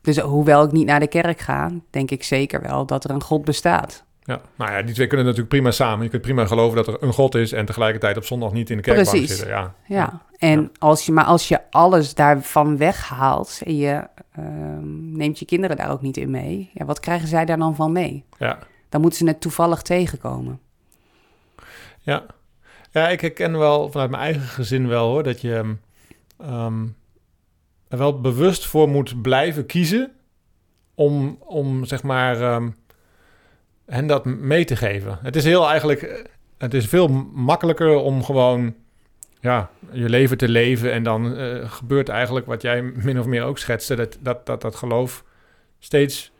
[0.00, 3.22] Dus hoewel ik niet naar de kerk ga, denk ik zeker wel dat er een
[3.22, 4.04] God bestaat.
[4.28, 6.04] Ja, nou ja, die twee kunnen natuurlijk prima samen.
[6.04, 8.76] Je kunt prima geloven dat er een God is en tegelijkertijd op zondag niet in
[8.76, 9.28] de Precies.
[9.28, 9.48] zitten.
[9.48, 9.74] Ja.
[9.86, 10.68] Ja, en Ja.
[10.78, 15.90] Als je, maar als je alles daarvan weghaalt en je ehm, neemt je kinderen daar
[15.90, 18.24] ook niet in mee, ja, wat krijgen zij daar dan van mee?
[18.38, 18.58] Ja.
[18.88, 20.60] Dan moeten ze het toevallig tegenkomen.
[22.00, 22.24] Ja.
[22.90, 25.76] ja, ik herken wel vanuit mijn eigen gezin wel hoor, dat je
[26.38, 26.86] ehm,
[27.88, 30.12] er wel bewust voor moet blijven kiezen
[30.94, 32.68] om, om zeg maar ehm,
[33.88, 35.18] hen dat mee te geven.
[35.22, 38.74] Het is heel eigenlijk, het is veel makkelijker om gewoon
[39.40, 43.42] ja, je leven te leven en dan eh, gebeurt eigenlijk wat jij min of meer
[43.42, 45.24] ook schetste, dat dat, dat, dat geloof
[45.78, 46.32] steeds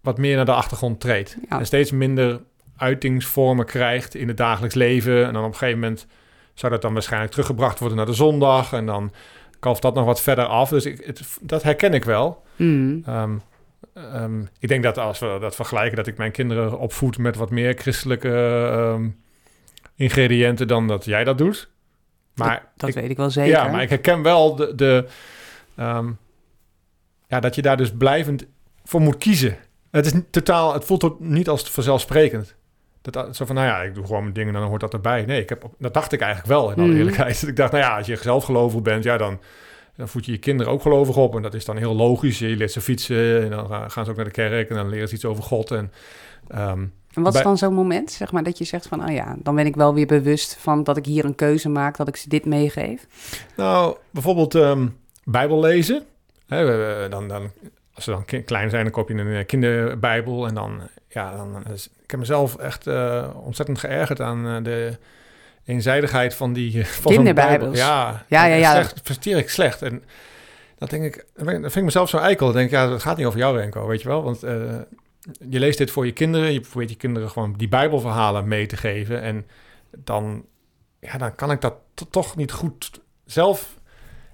[0.00, 1.36] wat meer naar de achtergrond treedt.
[1.48, 1.58] Ja.
[1.58, 2.40] En steeds minder
[2.76, 5.26] uitingsvormen krijgt in het dagelijks leven.
[5.26, 6.06] En dan op een gegeven moment
[6.54, 8.72] zou dat dan waarschijnlijk teruggebracht worden naar de zondag.
[8.72, 9.12] En dan
[9.58, 10.68] kalft dat nog wat verder af.
[10.68, 12.42] Dus ik, het, dat herken ik wel.
[12.56, 13.02] Hmm.
[13.06, 13.36] Ehm,
[13.96, 17.50] ehm, ik denk dat als we dat vergelijken, dat ik mijn kinderen opvoed met wat
[17.50, 18.28] meer christelijke
[18.72, 19.08] ehm,
[19.94, 21.68] ingrediënten dan dat jij dat doet.
[22.34, 23.50] Maar Dat ik, weet ik wel zeker.
[23.50, 25.06] ja, maar ik herken wel de, de
[25.74, 26.10] ehm,
[27.28, 28.46] ja, dat je daar dus blijvend
[28.84, 29.56] voor moet kiezen.
[29.90, 32.54] Het is totaal, het voelt ook niet als vanzelfsprekend.
[33.02, 34.92] Dat, dat- zo van, nou ja, ik doe gewoon mijn dingen en dan hoort dat
[34.92, 35.24] erbij.
[35.24, 36.96] Nee, ik heb, dat dacht ik eigenlijk wel, in alle Mhm.
[36.96, 37.42] eerlijkheid.
[37.48, 39.40] Ik dacht, nou ja, als je zelf gelovig bent, ja, dan,
[39.96, 41.36] dan voed je je kinderen ook gelovig op.
[41.36, 42.38] En dat is dan heel logisch.
[42.38, 45.08] Je leert ze fietsen en dan gaan ze ook naar de kerk en dan leren
[45.08, 45.70] ze iets over God.
[45.70, 45.92] En,
[46.48, 49.36] ehm, En wat is dan zo'n moment, zeg maar, dat je zegt van, oh ja,
[49.38, 52.16] dan ben ik wel weer bewust van dat ik hier een keuze maak, dat ik
[52.16, 53.06] ze dit meegeef.
[53.56, 54.86] Nou, bijvoorbeeld ehm
[55.24, 56.02] Bijbel lezen.
[56.46, 57.50] We- dan, dan,
[57.94, 60.46] als ze dan klein zijn, dan koop je een eh, kinderbijbel.
[60.46, 64.96] En dan, ja, dan, is- ik heb mezelf echt eh, ontzettend geërgerd aan eh, de
[65.66, 67.58] eenzijdigheid van die van zo'n Kinderbijbels.
[67.78, 67.94] Bijbel.
[67.94, 68.70] Ja, Ja, ja, ja.
[68.72, 69.82] Slecht, verteer ik slecht.
[69.82, 70.04] En
[70.78, 72.46] dat denk ik, dan vind ik mezelf zo eikel.
[72.46, 74.22] Dan denk ik, ja, dat gaat niet over jou, Renko, weet je wel.
[74.22, 74.52] Want eh,
[75.48, 76.52] je leest dit voor je kinderen.
[76.52, 79.22] Je probeert je kinderen gewoon die Bijbelverhalen mee te geven.
[79.22, 79.46] En
[79.96, 80.44] dan,
[81.00, 83.74] ja, dan kan ik dat to- toch niet goed zelf...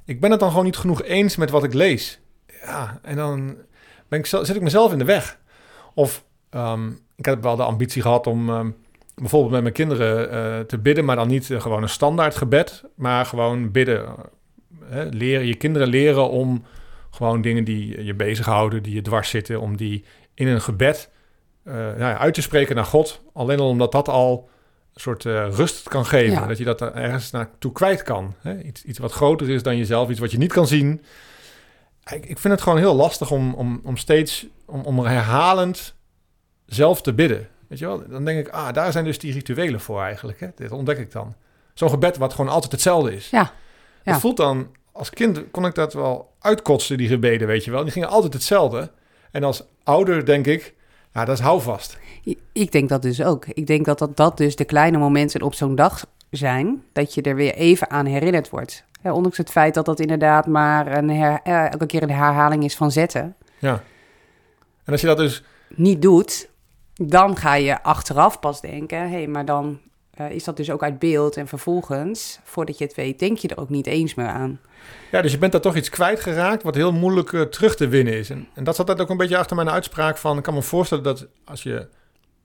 [0.04, 2.20] Ik ben het dan gewoon niet genoeg eens met wat ik lees.
[2.62, 3.56] Ja, en dan
[4.08, 5.38] ben ik, zit ik mezelf in de weg.
[5.94, 8.70] Of ehm, ik heb wel de ambitie gehad om ehm,
[9.14, 12.82] bijvoorbeeld met mijn kinderen eh, te bidden, maar dan niet eh, gewoon een standaard gebed,
[12.94, 14.04] maar gewoon bidden.
[14.04, 14.12] Eh,
[14.84, 16.64] hè, leren, je kinderen leren om
[17.10, 21.10] gewoon dingen die je bezighouden, die je dwars zitten, om die in een gebed
[21.64, 23.22] nou ja, uit te spreken naar God.
[23.32, 24.48] Alleen al omdat dat al
[24.94, 26.32] een soort rust kan geven.
[26.32, 26.46] Ja.
[26.46, 28.34] Dat je dat er ergens naartoe kwijt kan.
[28.40, 28.62] Hè?
[28.62, 31.02] Iets, iets wat groter is dan jezelf, iets wat je niet kan zien.
[32.12, 35.94] Ik, ik vind het gewoon heel lastig om, om, om steeds, om, om herhalend
[36.66, 37.48] zelf te bidden.
[37.72, 38.08] Weet je wel?
[38.08, 40.40] Dan denk ik, ah, daar zijn dus die rituelen voor eigenlijk.
[40.40, 40.46] Hè?
[40.54, 41.34] Dit ontdek ik dan.
[41.74, 43.30] Zo'n gebed wat gewoon altijd hetzelfde is.
[43.30, 43.52] Ja.
[44.02, 44.18] Ja.
[44.18, 47.82] Voelt dan, als kind kon ik dat wel uitkotsen, die gebeden, weet je wel.
[47.82, 48.90] Die gingen altijd hetzelfde.
[49.30, 50.74] En als ouder denk ik,
[51.14, 51.98] ja, dat is houvast.
[52.52, 53.46] Ik denk dat dus ook.
[53.46, 57.22] Ik denk dat dat, dat dus de kleine momenten op zo'n dag zijn, dat je
[57.22, 58.84] er weer even aan herinnerd wordt.
[59.02, 62.64] Ja, ondanks het feit dat dat inderdaad maar een her, eh, elke keer een herhaling
[62.64, 63.82] is van zetten, Ja.
[64.84, 66.50] En als je dat dus, niet doet,
[66.94, 69.80] dan ga je achteraf pas denken, hé, hey, maar dan
[70.14, 71.36] eh, is dat dus ook uit beeld.
[71.36, 74.60] En vervolgens, voordat je het weet, denk je er ook niet eens meer aan.
[75.10, 78.14] ja, dus je bent daar toch iets kwijtgeraakt wat heel moeilijk eh, terug te winnen
[78.14, 78.30] is.
[78.30, 81.04] En, en dat zat ook een beetje achter mijn uitspraak van, ik kan me voorstellen
[81.04, 81.88] dat als je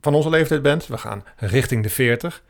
[0.01, 2.43] van onze leeftijd bent, we gaan richting de 40,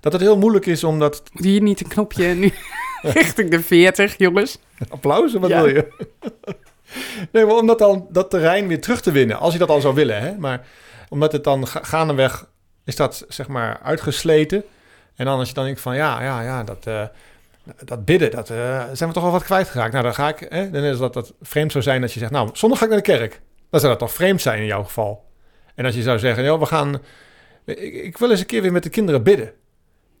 [0.00, 2.52] dat het heel moeilijk is om dat Hier niet een knopje nu
[3.02, 4.58] richting de 40, jongens.
[4.88, 5.62] Applaus, wat Ja.
[5.62, 5.88] wil je?
[7.32, 9.80] nee, maar om dat, dan, dat terrein weer terug te winnen, als je dat al
[9.80, 10.20] zou willen.
[10.20, 10.38] Hè?
[10.38, 10.66] Maar
[11.08, 12.46] omdat het dan ga- gaandeweg
[12.84, 14.64] is dat zeg maar uitgesleten.
[15.16, 17.02] En dan als je dan denkt van ja, ja, ja, dat, eh,
[17.84, 19.92] dat bidden, dat eh, zijn we toch wel wat kwijtgeraakt.
[19.92, 22.32] Nou, dan ga ik, hè, dan is dat, dat vreemd zou zijn als je zegt,
[22.32, 23.40] nou, zondag ga ik naar de kerk.
[23.70, 25.24] Dan zou dat toch vreemd zijn in jouw geval.
[25.74, 27.00] En als je zou zeggen, joh, we gaan,
[27.64, 29.52] ik, ik wil eens een keer weer met de kinderen bidden.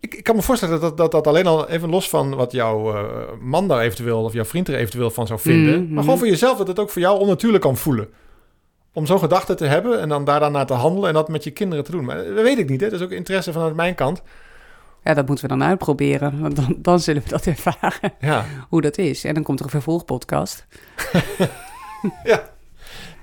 [0.00, 2.52] Ik, ik kan me voorstellen dat, dat dat, dat alleen al even los van wat
[2.52, 3.04] jouw eh,
[3.40, 5.82] man daar eventueel of jouw vriend er eventueel van zou vinden.
[5.84, 5.94] Mhm.
[5.94, 8.08] Maar gewoon voor jezelf dat het ook voor jou onnatuurlijk kan voelen.
[8.92, 11.44] Om zo'n gedachte te hebben en dan daar dan naar te handelen en dat met
[11.44, 12.04] je kinderen te doen.
[12.04, 12.80] Maar dat weet ik niet.
[12.80, 12.88] Hè?
[12.90, 14.22] Dat is ook interesse vanuit mijn kant.
[15.04, 18.44] Ja, dat moeten we dan uitproberen, want dan, dan zullen we dat ervaren, Ja.
[18.68, 19.24] hoe dat is.
[19.24, 20.66] En dan komt er een vervolgpodcast.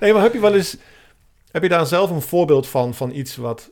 [0.00, 0.76] Nee, maar heb je wel eens.
[1.50, 3.70] Heb je daar zelf een voorbeeld van, van iets wat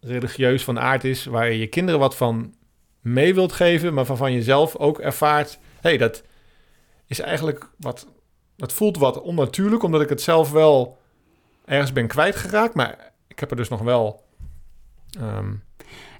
[0.00, 2.54] religieus van aard is, waar je je kinderen wat van
[3.00, 6.22] mee wilt geven, maar waarvan je zelf ook ervaart: hé, hey, dat
[7.06, 8.06] is eigenlijk wat.
[8.56, 10.98] Dat voelt wat onnatuurlijk, omdat ik het zelf wel
[11.64, 14.22] ergens ben kwijtgeraakt, maar ik heb er dus nog wel
[15.20, 15.60] ehm, een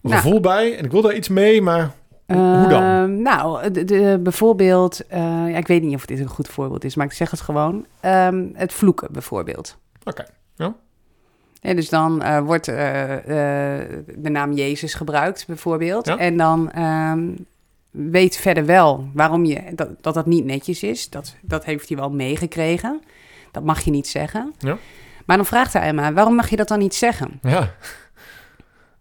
[0.03, 0.15] Nou.
[0.17, 1.91] gevoel bij en ik wil daar iets mee, maar
[2.27, 2.83] hoe dan?
[2.83, 6.85] Ehm, nou, de, de- bijvoorbeeld, eh, ja, ik weet niet of dit een goed voorbeeld
[6.85, 7.87] is, maar ik zeg het gewoon.
[8.01, 9.77] Ehm, het vloeken bijvoorbeeld.
[10.05, 10.25] Oké,
[11.61, 12.75] Ja, dus dan eh, wordt eh,
[14.17, 16.07] de naam Jezus gebruikt, bijvoorbeeld.
[16.07, 16.19] Ja.
[16.19, 16.71] En dan
[17.91, 21.11] weet verder wel waarom je, dat, dat dat niet netjes is.
[21.11, 23.03] Dat, dat heeft hij wel meegekregen.
[23.51, 24.55] Dat mag je niet zeggen.
[24.59, 24.77] Ja.
[25.27, 27.39] Maar dan vraagt hij mij, waarom mag je dat dan niet zeggen?
[27.43, 27.75] ja.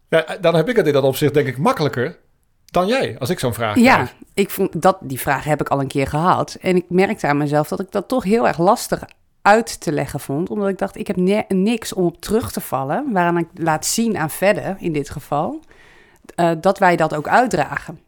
[0.10, 0.26] ja.
[0.42, 2.18] Dan heb ik het in dat opzicht denk ik makkelijker
[2.66, 4.14] dan jij, als ik zo'n vraag Ja, krijg.
[4.34, 6.58] ik vond dat, die vraag heb ik al een keer gehad.
[6.62, 9.04] En ik merkte aan mezelf dat ik dat toch heel erg lastig
[9.42, 10.50] uit te leggen vond.
[10.50, 11.16] Omdat ik dacht, ik heb
[11.48, 13.12] niks om op terug te vallen.
[13.12, 15.60] Waaraan ik laat zien aan verder, in dit geval,
[16.36, 18.00] eh, dat wij dat ook uitdragen.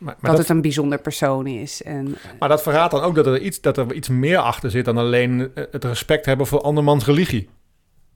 [0.00, 1.82] Maar, maar dat, dat, het een bijzonder persoon is.
[1.82, 4.84] En, maar dat verraadt dan ook dat er, iets, dat er iets meer achter zit
[4.84, 7.48] dan alleen eh, het respect hebben voor andermans religie.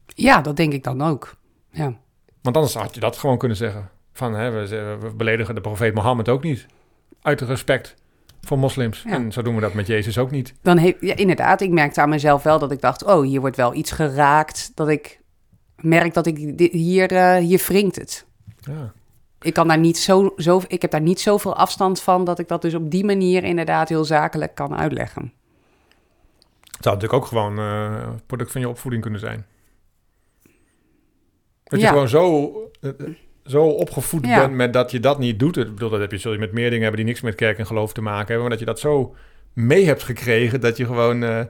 [0.07, 1.37] ja, dat denk ik dan ook.
[1.71, 1.97] Ja.
[2.43, 3.91] Want anders had je dat gewoon kunnen zeggen.
[4.13, 6.67] Van, hè, we, beledigen de profeet Mohammed ook niet.
[7.23, 7.95] Uit respect
[8.41, 9.03] voor moslims.
[9.03, 9.11] Ja.
[9.11, 10.55] En zo doen we dat met Jezus ook niet.
[10.63, 13.57] Dan heeft, ja, inderdaad, ik merkte aan mezelf wel dat ik dacht, oh, hier wordt
[13.57, 14.73] wel iets geraakt.
[14.75, 15.21] Dat ik
[15.77, 16.37] merk dat ik
[16.73, 18.27] hier, eh, hier wringt het.
[18.61, 18.93] Ja.
[19.45, 22.49] Ik kan daar niet zo, zo, ik heb daar niet zoveel afstand van dat ik
[22.49, 25.33] dat dus op die manier inderdaad heel zakelijk kan uitleggen.
[26.65, 29.47] Het zou natuurlijk ook gewoon eh, product van je opvoeding kunnen zijn.
[31.65, 31.89] Dat je Ja.
[31.93, 32.91] gewoon zo, eh,
[33.45, 34.39] zo opgevoed Ja.
[34.41, 35.57] bent met dat je dat niet doet.
[35.57, 37.59] Ik bedoel, dat heb je, zul je met meer dingen hebben die niks met kerk
[37.59, 38.41] en geloof te maken hebben.
[38.41, 39.15] Maar dat je dat zo
[39.53, 41.23] mee hebt gekregen dat je gewoon...
[41.23, 41.41] eh,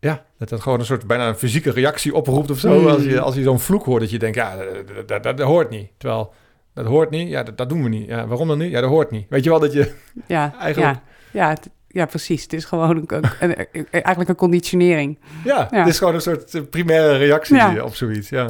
[0.00, 2.80] ja, dat dat gewoon een soort bijna een fysieke reactie oproept of zo.
[2.80, 2.86] Mm.
[2.86, 5.46] Als je, als je zo'n vloek hoort, dat je denkt, ja, dat, dat, dat, dat
[5.46, 5.90] hoort niet.
[5.98, 6.32] Terwijl,
[6.74, 8.06] dat hoort niet, ja, dat, doen we niet.
[8.08, 8.70] Ja, waarom dan niet?
[8.70, 9.26] Ja, dat hoort niet.
[9.28, 9.94] Weet je wel dat je
[10.26, 10.94] Ja, Eigenlijk-
[11.32, 12.42] ja, ja, het- ja, precies.
[12.42, 15.18] Het is gewoon een, een- een- een- eigenlijk een conditionering.
[15.44, 15.78] Ja, Ja.
[15.78, 17.84] het is gewoon een soort eh, primaire reactie Ja.
[17.84, 18.28] op zoiets.
[18.28, 18.48] Ja.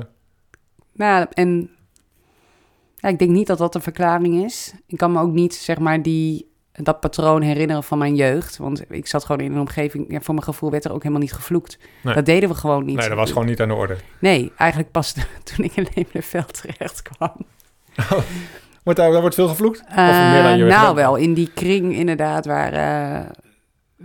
[0.92, 1.70] Nou, en
[2.96, 4.74] ja, ik denk niet dat dat een verklaring is.
[4.86, 6.49] Ik kan me ook niet, zeg maar, die,
[6.82, 8.56] dat patroon herinneren van mijn jeugd.
[8.56, 11.22] Want ik zat gewoon in een omgeving, ja, voor mijn gevoel werd er ook helemaal
[11.22, 11.78] niet gevloekt.
[12.02, 12.14] Nee.
[12.14, 12.96] Dat deden we gewoon niet.
[12.96, 13.96] Nee, dat was gewoon niet aan de orde.
[14.18, 15.12] Nee, eigenlijk pas
[15.54, 17.32] toen ik in Lemelenveld terecht kwam.
[18.82, 19.80] Wordt daar, daar wordt veel gevloekt?
[19.88, 23.26] Of meer dan je nou, wel, in die kring inderdaad, waar, eh,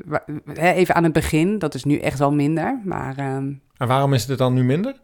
[0.06, 2.80] waar- hè, even aan het begin, dat is nu echt wel minder.
[2.84, 4.96] Maar ehm, En waarom is het dan nu minder?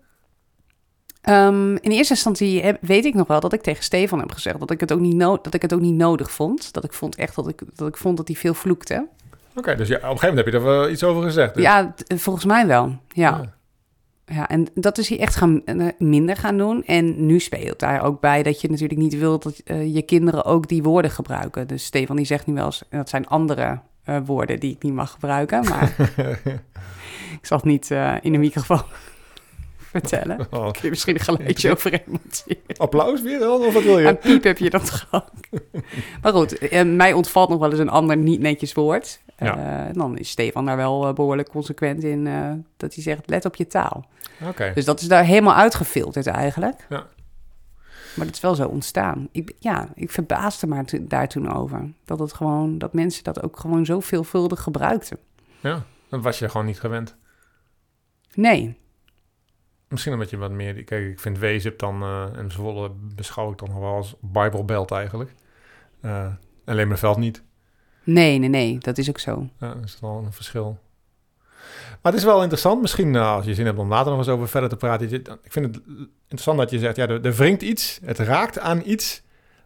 [1.21, 4.59] Ehm, in eerste instantie heb- weet ik nog wel dat ik tegen Stefan heb gezegd
[4.59, 6.73] dat ik het ook niet, dat ik het ook niet nodig vond.
[6.73, 9.07] Dat ik vond echt dat ik, dat ik vond dat hij veel vloekte.
[9.55, 11.53] Oké, dus ja, op een gegeven moment heb je er wel iets over gezegd.
[11.53, 12.95] dus- Ja, volgens mij wel.
[13.07, 13.29] Ja.
[13.41, 13.59] Ja.
[14.25, 16.83] Ja, en dat is hij echt gaan, eh, minder gaan doen.
[16.85, 20.45] En nu speelt daar ook bij dat je natuurlijk niet wilt dat eh, je kinderen
[20.45, 21.67] ook die woorden gebruiken.
[21.67, 24.93] Dus Stefan die zegt nu wel eens, dat zijn andere eh, woorden die ik niet
[24.93, 25.69] mag gebruiken.
[25.69, 25.95] Maar
[27.39, 27.89] ik zal het niet
[28.21, 28.81] in de microfoon
[29.91, 30.47] vertellen.
[30.49, 32.77] Oh, Kun je misschien een geluidje over monteren.
[32.77, 33.61] applaus weer dan?
[33.61, 34.07] Of wat wil je?
[34.07, 35.31] Aan piep heb je dat gehad.
[36.21, 39.21] maar goed, eh, mij ontvalt nog wel eens een ander niet netjes woord.
[39.37, 39.57] Ja.
[39.57, 42.23] Eh, en dan is Stefan daar wel eh, behoorlijk consequent in.
[42.77, 44.05] dat hij zegt, let op je taal.
[44.47, 44.71] Oké.
[44.75, 46.85] Dus dat is daar helemaal uitgefilterd eigenlijk.
[46.89, 47.05] Ja.
[48.15, 49.27] Maar het is wel zo ontstaan.
[49.31, 51.91] Ik, ja, ik verbaasde me daar toen over.
[52.05, 55.17] Dat, het gewoon, dat mensen dat ook gewoon zo veelvuldig gebruikten.
[55.59, 57.15] Ja, dat was je gewoon niet gewend.
[58.33, 58.77] Nee,
[59.91, 60.83] Misschien omdat je wat meer...
[60.83, 62.01] Kijk, ik vind Wezep dan...
[62.01, 65.33] eh en Zwolle beschouw ik dan nog wel als Bijbelbelt eigenlijk.
[66.01, 66.25] Eh
[66.65, 67.43] en Lemerveld niet.
[68.03, 68.77] nee, nee, nee.
[68.79, 69.49] Dat is ook zo.
[69.59, 70.79] Ja, dat is wel een verschil.
[72.01, 72.81] Maar het is wel interessant.
[72.81, 75.13] Misschien eh, als je zin hebt om later nog eens over verder te praten.
[75.13, 75.83] Ik vind het
[76.21, 77.99] interessant dat je zegt, ja, er, er wringt iets.
[78.05, 79.21] Het raakt aan iets.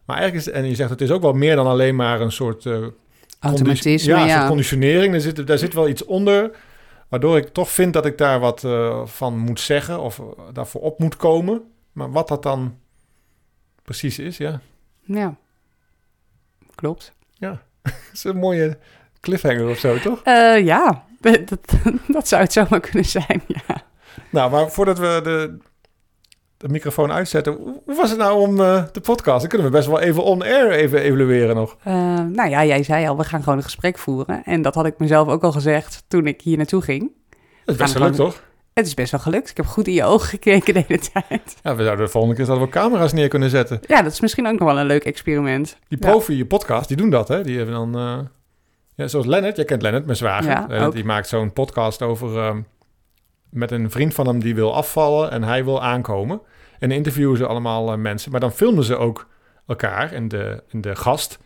[0.06, 2.32] Maar eigenlijk is, en je zegt, het is ook wel meer dan alleen maar een
[2.32, 2.66] soort...
[3.40, 4.24] Automatisme, ja, ja.
[4.24, 5.14] een soort conditionering.
[5.14, 6.52] Er zit, daar zit wel iets onder.
[7.08, 10.00] Waardoor ik toch vind dat ik daar wat eh, van moet zeggen.
[10.00, 11.72] Of eh, daarvoor op moet komen.
[11.92, 12.80] Maar wat dat dan
[13.84, 14.62] precies is, ja.
[15.02, 15.36] Ja,
[16.76, 17.14] klopt.
[17.86, 18.78] Dat is een mooie
[19.20, 20.22] cliffhanger of zo, toch?
[20.24, 21.60] Eh, ja, dat, dat,
[22.08, 23.84] dat zou het zomaar kunnen zijn, ja.
[24.30, 25.58] Nou, maar voordat we de,
[26.58, 27.54] de microfoon uitzetten,
[27.86, 29.40] hoe was het nou om eh, de podcast?
[29.40, 31.76] Dan kunnen we best wel even on-air even evalueren nog.
[31.84, 34.44] Eh, nou ja, jij zei al, we gaan gewoon een gesprek voeren.
[34.44, 37.12] En dat had ik mezelf ook al gezegd toen ik hier naartoe ging.
[37.66, 38.44] Dat is best gelukt, gewoon- toch?
[38.74, 39.50] Het is best wel gelukt.
[39.50, 41.56] Ik heb goed in je ogen gekeken de hele tijd.
[41.64, 43.80] Ja, we zouden de volgende keer zouden we camera's neer kunnen zetten.
[43.88, 45.78] Ja, dat is misschien ook nog wel een leuk experiment.
[45.88, 46.10] Die Ja.
[46.10, 47.44] profi podcast, die doen dat, hè?
[47.44, 47.96] Die hebben dan...
[47.98, 48.18] eh,
[48.96, 50.74] ja, zoals Lennart, jij kent Lennart, mijn zwager.
[50.76, 52.38] Ja, die maakt zo'n podcast over...
[52.38, 52.62] ehm,
[53.56, 56.42] met een vriend van hem die wil afvallen en hij wil aankomen.
[56.80, 58.32] En interviewen ze allemaal eh, mensen.
[58.32, 59.28] Maar dan filmen ze ook
[59.68, 61.40] elkaar en de, en de gast.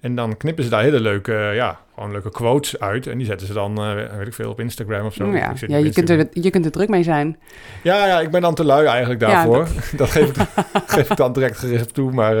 [0.00, 3.06] En dan knippen ze daar hele leuke, eh, ja, gewoon leuke quotes uit.
[3.06, 5.26] En die zetten ze dan, eh, weet ik veel, op Instagram of zo.
[5.26, 7.38] Ja, je, kunt er, je kunt er druk mee zijn.
[7.82, 9.68] Ja, ja, ik ben dan te lui eigenlijk Ja, daarvoor.
[9.96, 10.46] dat geef, ik,
[10.94, 12.12] geef ik dan direct gericht toe.
[12.12, 12.36] Maar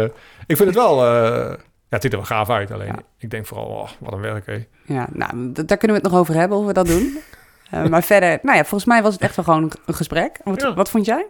[0.46, 1.04] ik vind het wel...
[1.04, 1.56] ja,
[1.88, 2.70] het ziet er wel gaaf uit.
[2.70, 2.98] Alleen, Ja.
[3.18, 4.66] ik denk vooral, oh, wat een werk.
[4.84, 7.18] Ja, nou, daar kunnen we het nog over hebben, hoe we dat doen.
[7.70, 10.40] Eh, maar verder, nou ja, volgens mij was het echt wel gewoon een gesprek.
[10.44, 10.74] Wat, Ja.
[10.74, 11.26] wat vond jij?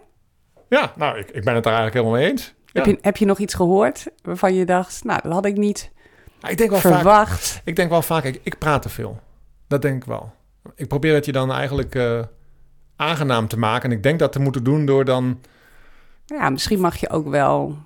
[0.69, 2.53] Ja, nou, ik, ik ben het daar eigenlijk helemaal mee eens.
[2.65, 2.81] Ja.
[2.81, 5.91] Heb, je, heb je nog iets gehoord waarvan je dacht, nou, dat had ik niet
[6.47, 6.93] ik denk wel vaak...
[6.93, 7.61] verwacht.
[7.63, 9.19] Ik denk wel vaak, ik, ik praat te veel.
[9.67, 10.31] Dat denk ik wel.
[10.75, 12.19] Ik probeer het je dan eigenlijk eh,
[12.95, 13.89] aangenaam te maken.
[13.91, 15.39] En ik denk dat te moeten doen door dan...
[16.25, 17.77] Ja, misschien mag je ook wel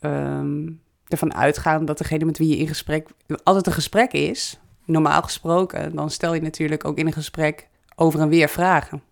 [0.00, 0.68] ehm,
[1.08, 3.08] ervan uitgaan dat degene met wie je in gesprek...
[3.42, 7.68] Als het een gesprek is, normaal gesproken, dan stel je natuurlijk ook in een gesprek
[8.02, 9.02] over en weer vragen.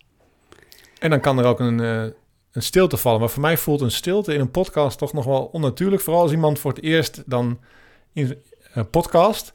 [0.99, 2.03] En dan kan er ook een, eh,
[2.53, 3.21] een stilte vallen.
[3.21, 6.03] Maar voor mij voelt een stilte in een podcast toch nog wel onnatuurlijk.
[6.03, 7.59] Vooral als iemand voor het eerst dan
[8.13, 9.53] in een podcast...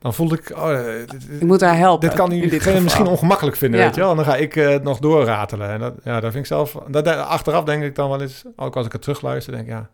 [0.00, 2.08] Dan voel ik, oh, eh, dit, Ik moet haar helpen.
[2.08, 3.86] dit kan diegene misschien ongemakkelijk vinden, Ja.
[3.86, 4.10] weet je wel.
[4.10, 5.70] En dan ga ik het nog doorratelen.
[5.70, 6.72] En dat, ja, dat vind ik zelf...
[6.88, 9.90] Dat, achteraf denk ik dan wel eens, ook als ik het terugluister, denk ik, ja...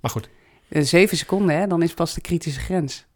[0.00, 0.28] Maar goed,
[0.70, 3.06] Zeven seconden, hè, dan is pas de kritische grens.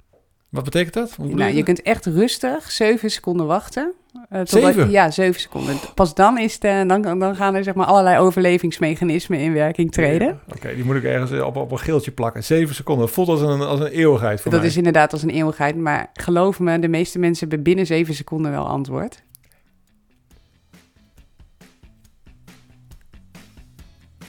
[0.49, 1.19] Wat betekent dat?
[1.19, 1.63] Nou, je?
[1.63, 3.93] kunt echt rustig zeven seconden wachten.
[4.29, 4.91] eh, Zeven?
[4.91, 5.77] Ja, zeven seconden.
[5.95, 10.27] Pas dan, is de, dan, dan gaan er zeg maar allerlei overlevingsmechanismen in werking treden.
[10.27, 12.45] Ja, Oké, die moet ik ergens eh, op, op een geeltje plakken.
[12.45, 13.05] Zeven seconden.
[13.07, 14.68] Dat voelt als een, als een eeuwigheid voor Dat mij.
[14.68, 15.77] is inderdaad als een eeuwigheid.
[15.77, 19.23] Maar geloof me, de meeste mensen hebben binnen zeven seconden wel antwoord.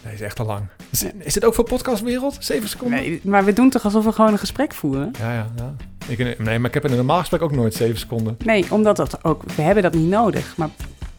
[0.04, 0.68] Nee, is echt te lang.
[1.04, 2.36] Is, is dit ook voor podcastwereld?
[2.40, 3.00] Zeven seconden?
[3.00, 5.12] Nee, maar we doen toch alsof we gewoon een gesprek voeren?
[5.20, 5.76] Ja, ja, ja.
[6.08, 8.38] Ik, nee, maar ik heb in een normaal gesprek ook nooit zeven seconden.
[8.44, 10.54] Nee, omdat dat ook, we hebben dat niet nodig.
[10.58, 10.70] Maar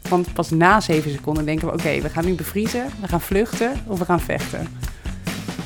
[0.09, 3.71] want pas na zeven seconden denken we, oké, we gaan nu bevriezen, we gaan vluchten
[3.85, 4.67] of we gaan vechten.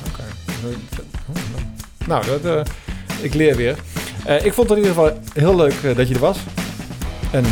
[0.08, 0.22] Oké.
[2.06, 2.60] Nou, dat, eh,
[3.22, 3.78] ik leer weer.
[4.24, 6.38] Eh, ik vond het in ieder geval heel leuk eh, dat je er was.
[7.30, 7.50] En eh,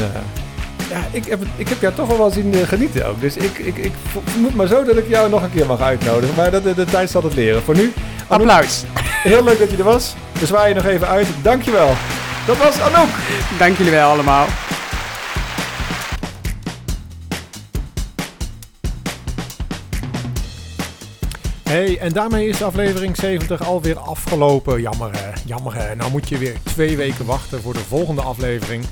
[0.93, 3.21] ja, ik heb, ik heb jou toch wel wel zien eh, genieten ook.
[3.21, 3.93] Dus ik, ik, ik
[4.25, 6.35] vermoed maar zo dat ik jou nog een keer mag uitnodigen.
[6.37, 7.63] Maar dat, de, de tijd zal het leren.
[7.63, 7.93] Voor nu,
[8.29, 8.83] Anouk, Applaus.
[9.23, 10.15] heel leuk dat je er was.
[10.39, 11.27] We zwaaien je nog even uit.
[11.43, 11.95] Dankjewel.
[12.47, 13.09] Dat was Anouk.
[13.59, 14.47] Dank jullie wel allemaal.
[21.63, 24.81] Hey, en daarmee is aflevering 70 alweer afgelopen.
[24.81, 25.95] Jammer hè, jammer hè.
[25.95, 28.85] Nou moet je weer twee weken wachten voor de volgende aflevering.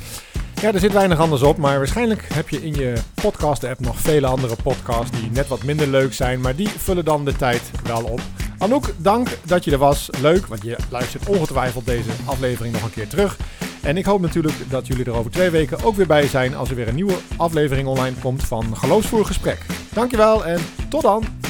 [0.60, 4.26] Ja, er zit weinig anders op, maar waarschijnlijk heb je in je podcast-app nog vele
[4.26, 8.04] andere podcasts die net wat minder leuk zijn, maar die vullen dan de tijd wel
[8.04, 8.20] op.
[8.58, 10.08] Anouk, dank dat je er was.
[10.20, 13.36] Leuk, want je luistert ongetwijfeld deze aflevering nog een keer terug.
[13.82, 16.70] En ik hoop natuurlijk dat jullie er over twee weken ook weer bij zijn als
[16.70, 19.66] er weer een nieuwe aflevering online komt van Geloofsvoer Gesprek.
[19.92, 21.49] Dankjewel en tot dan!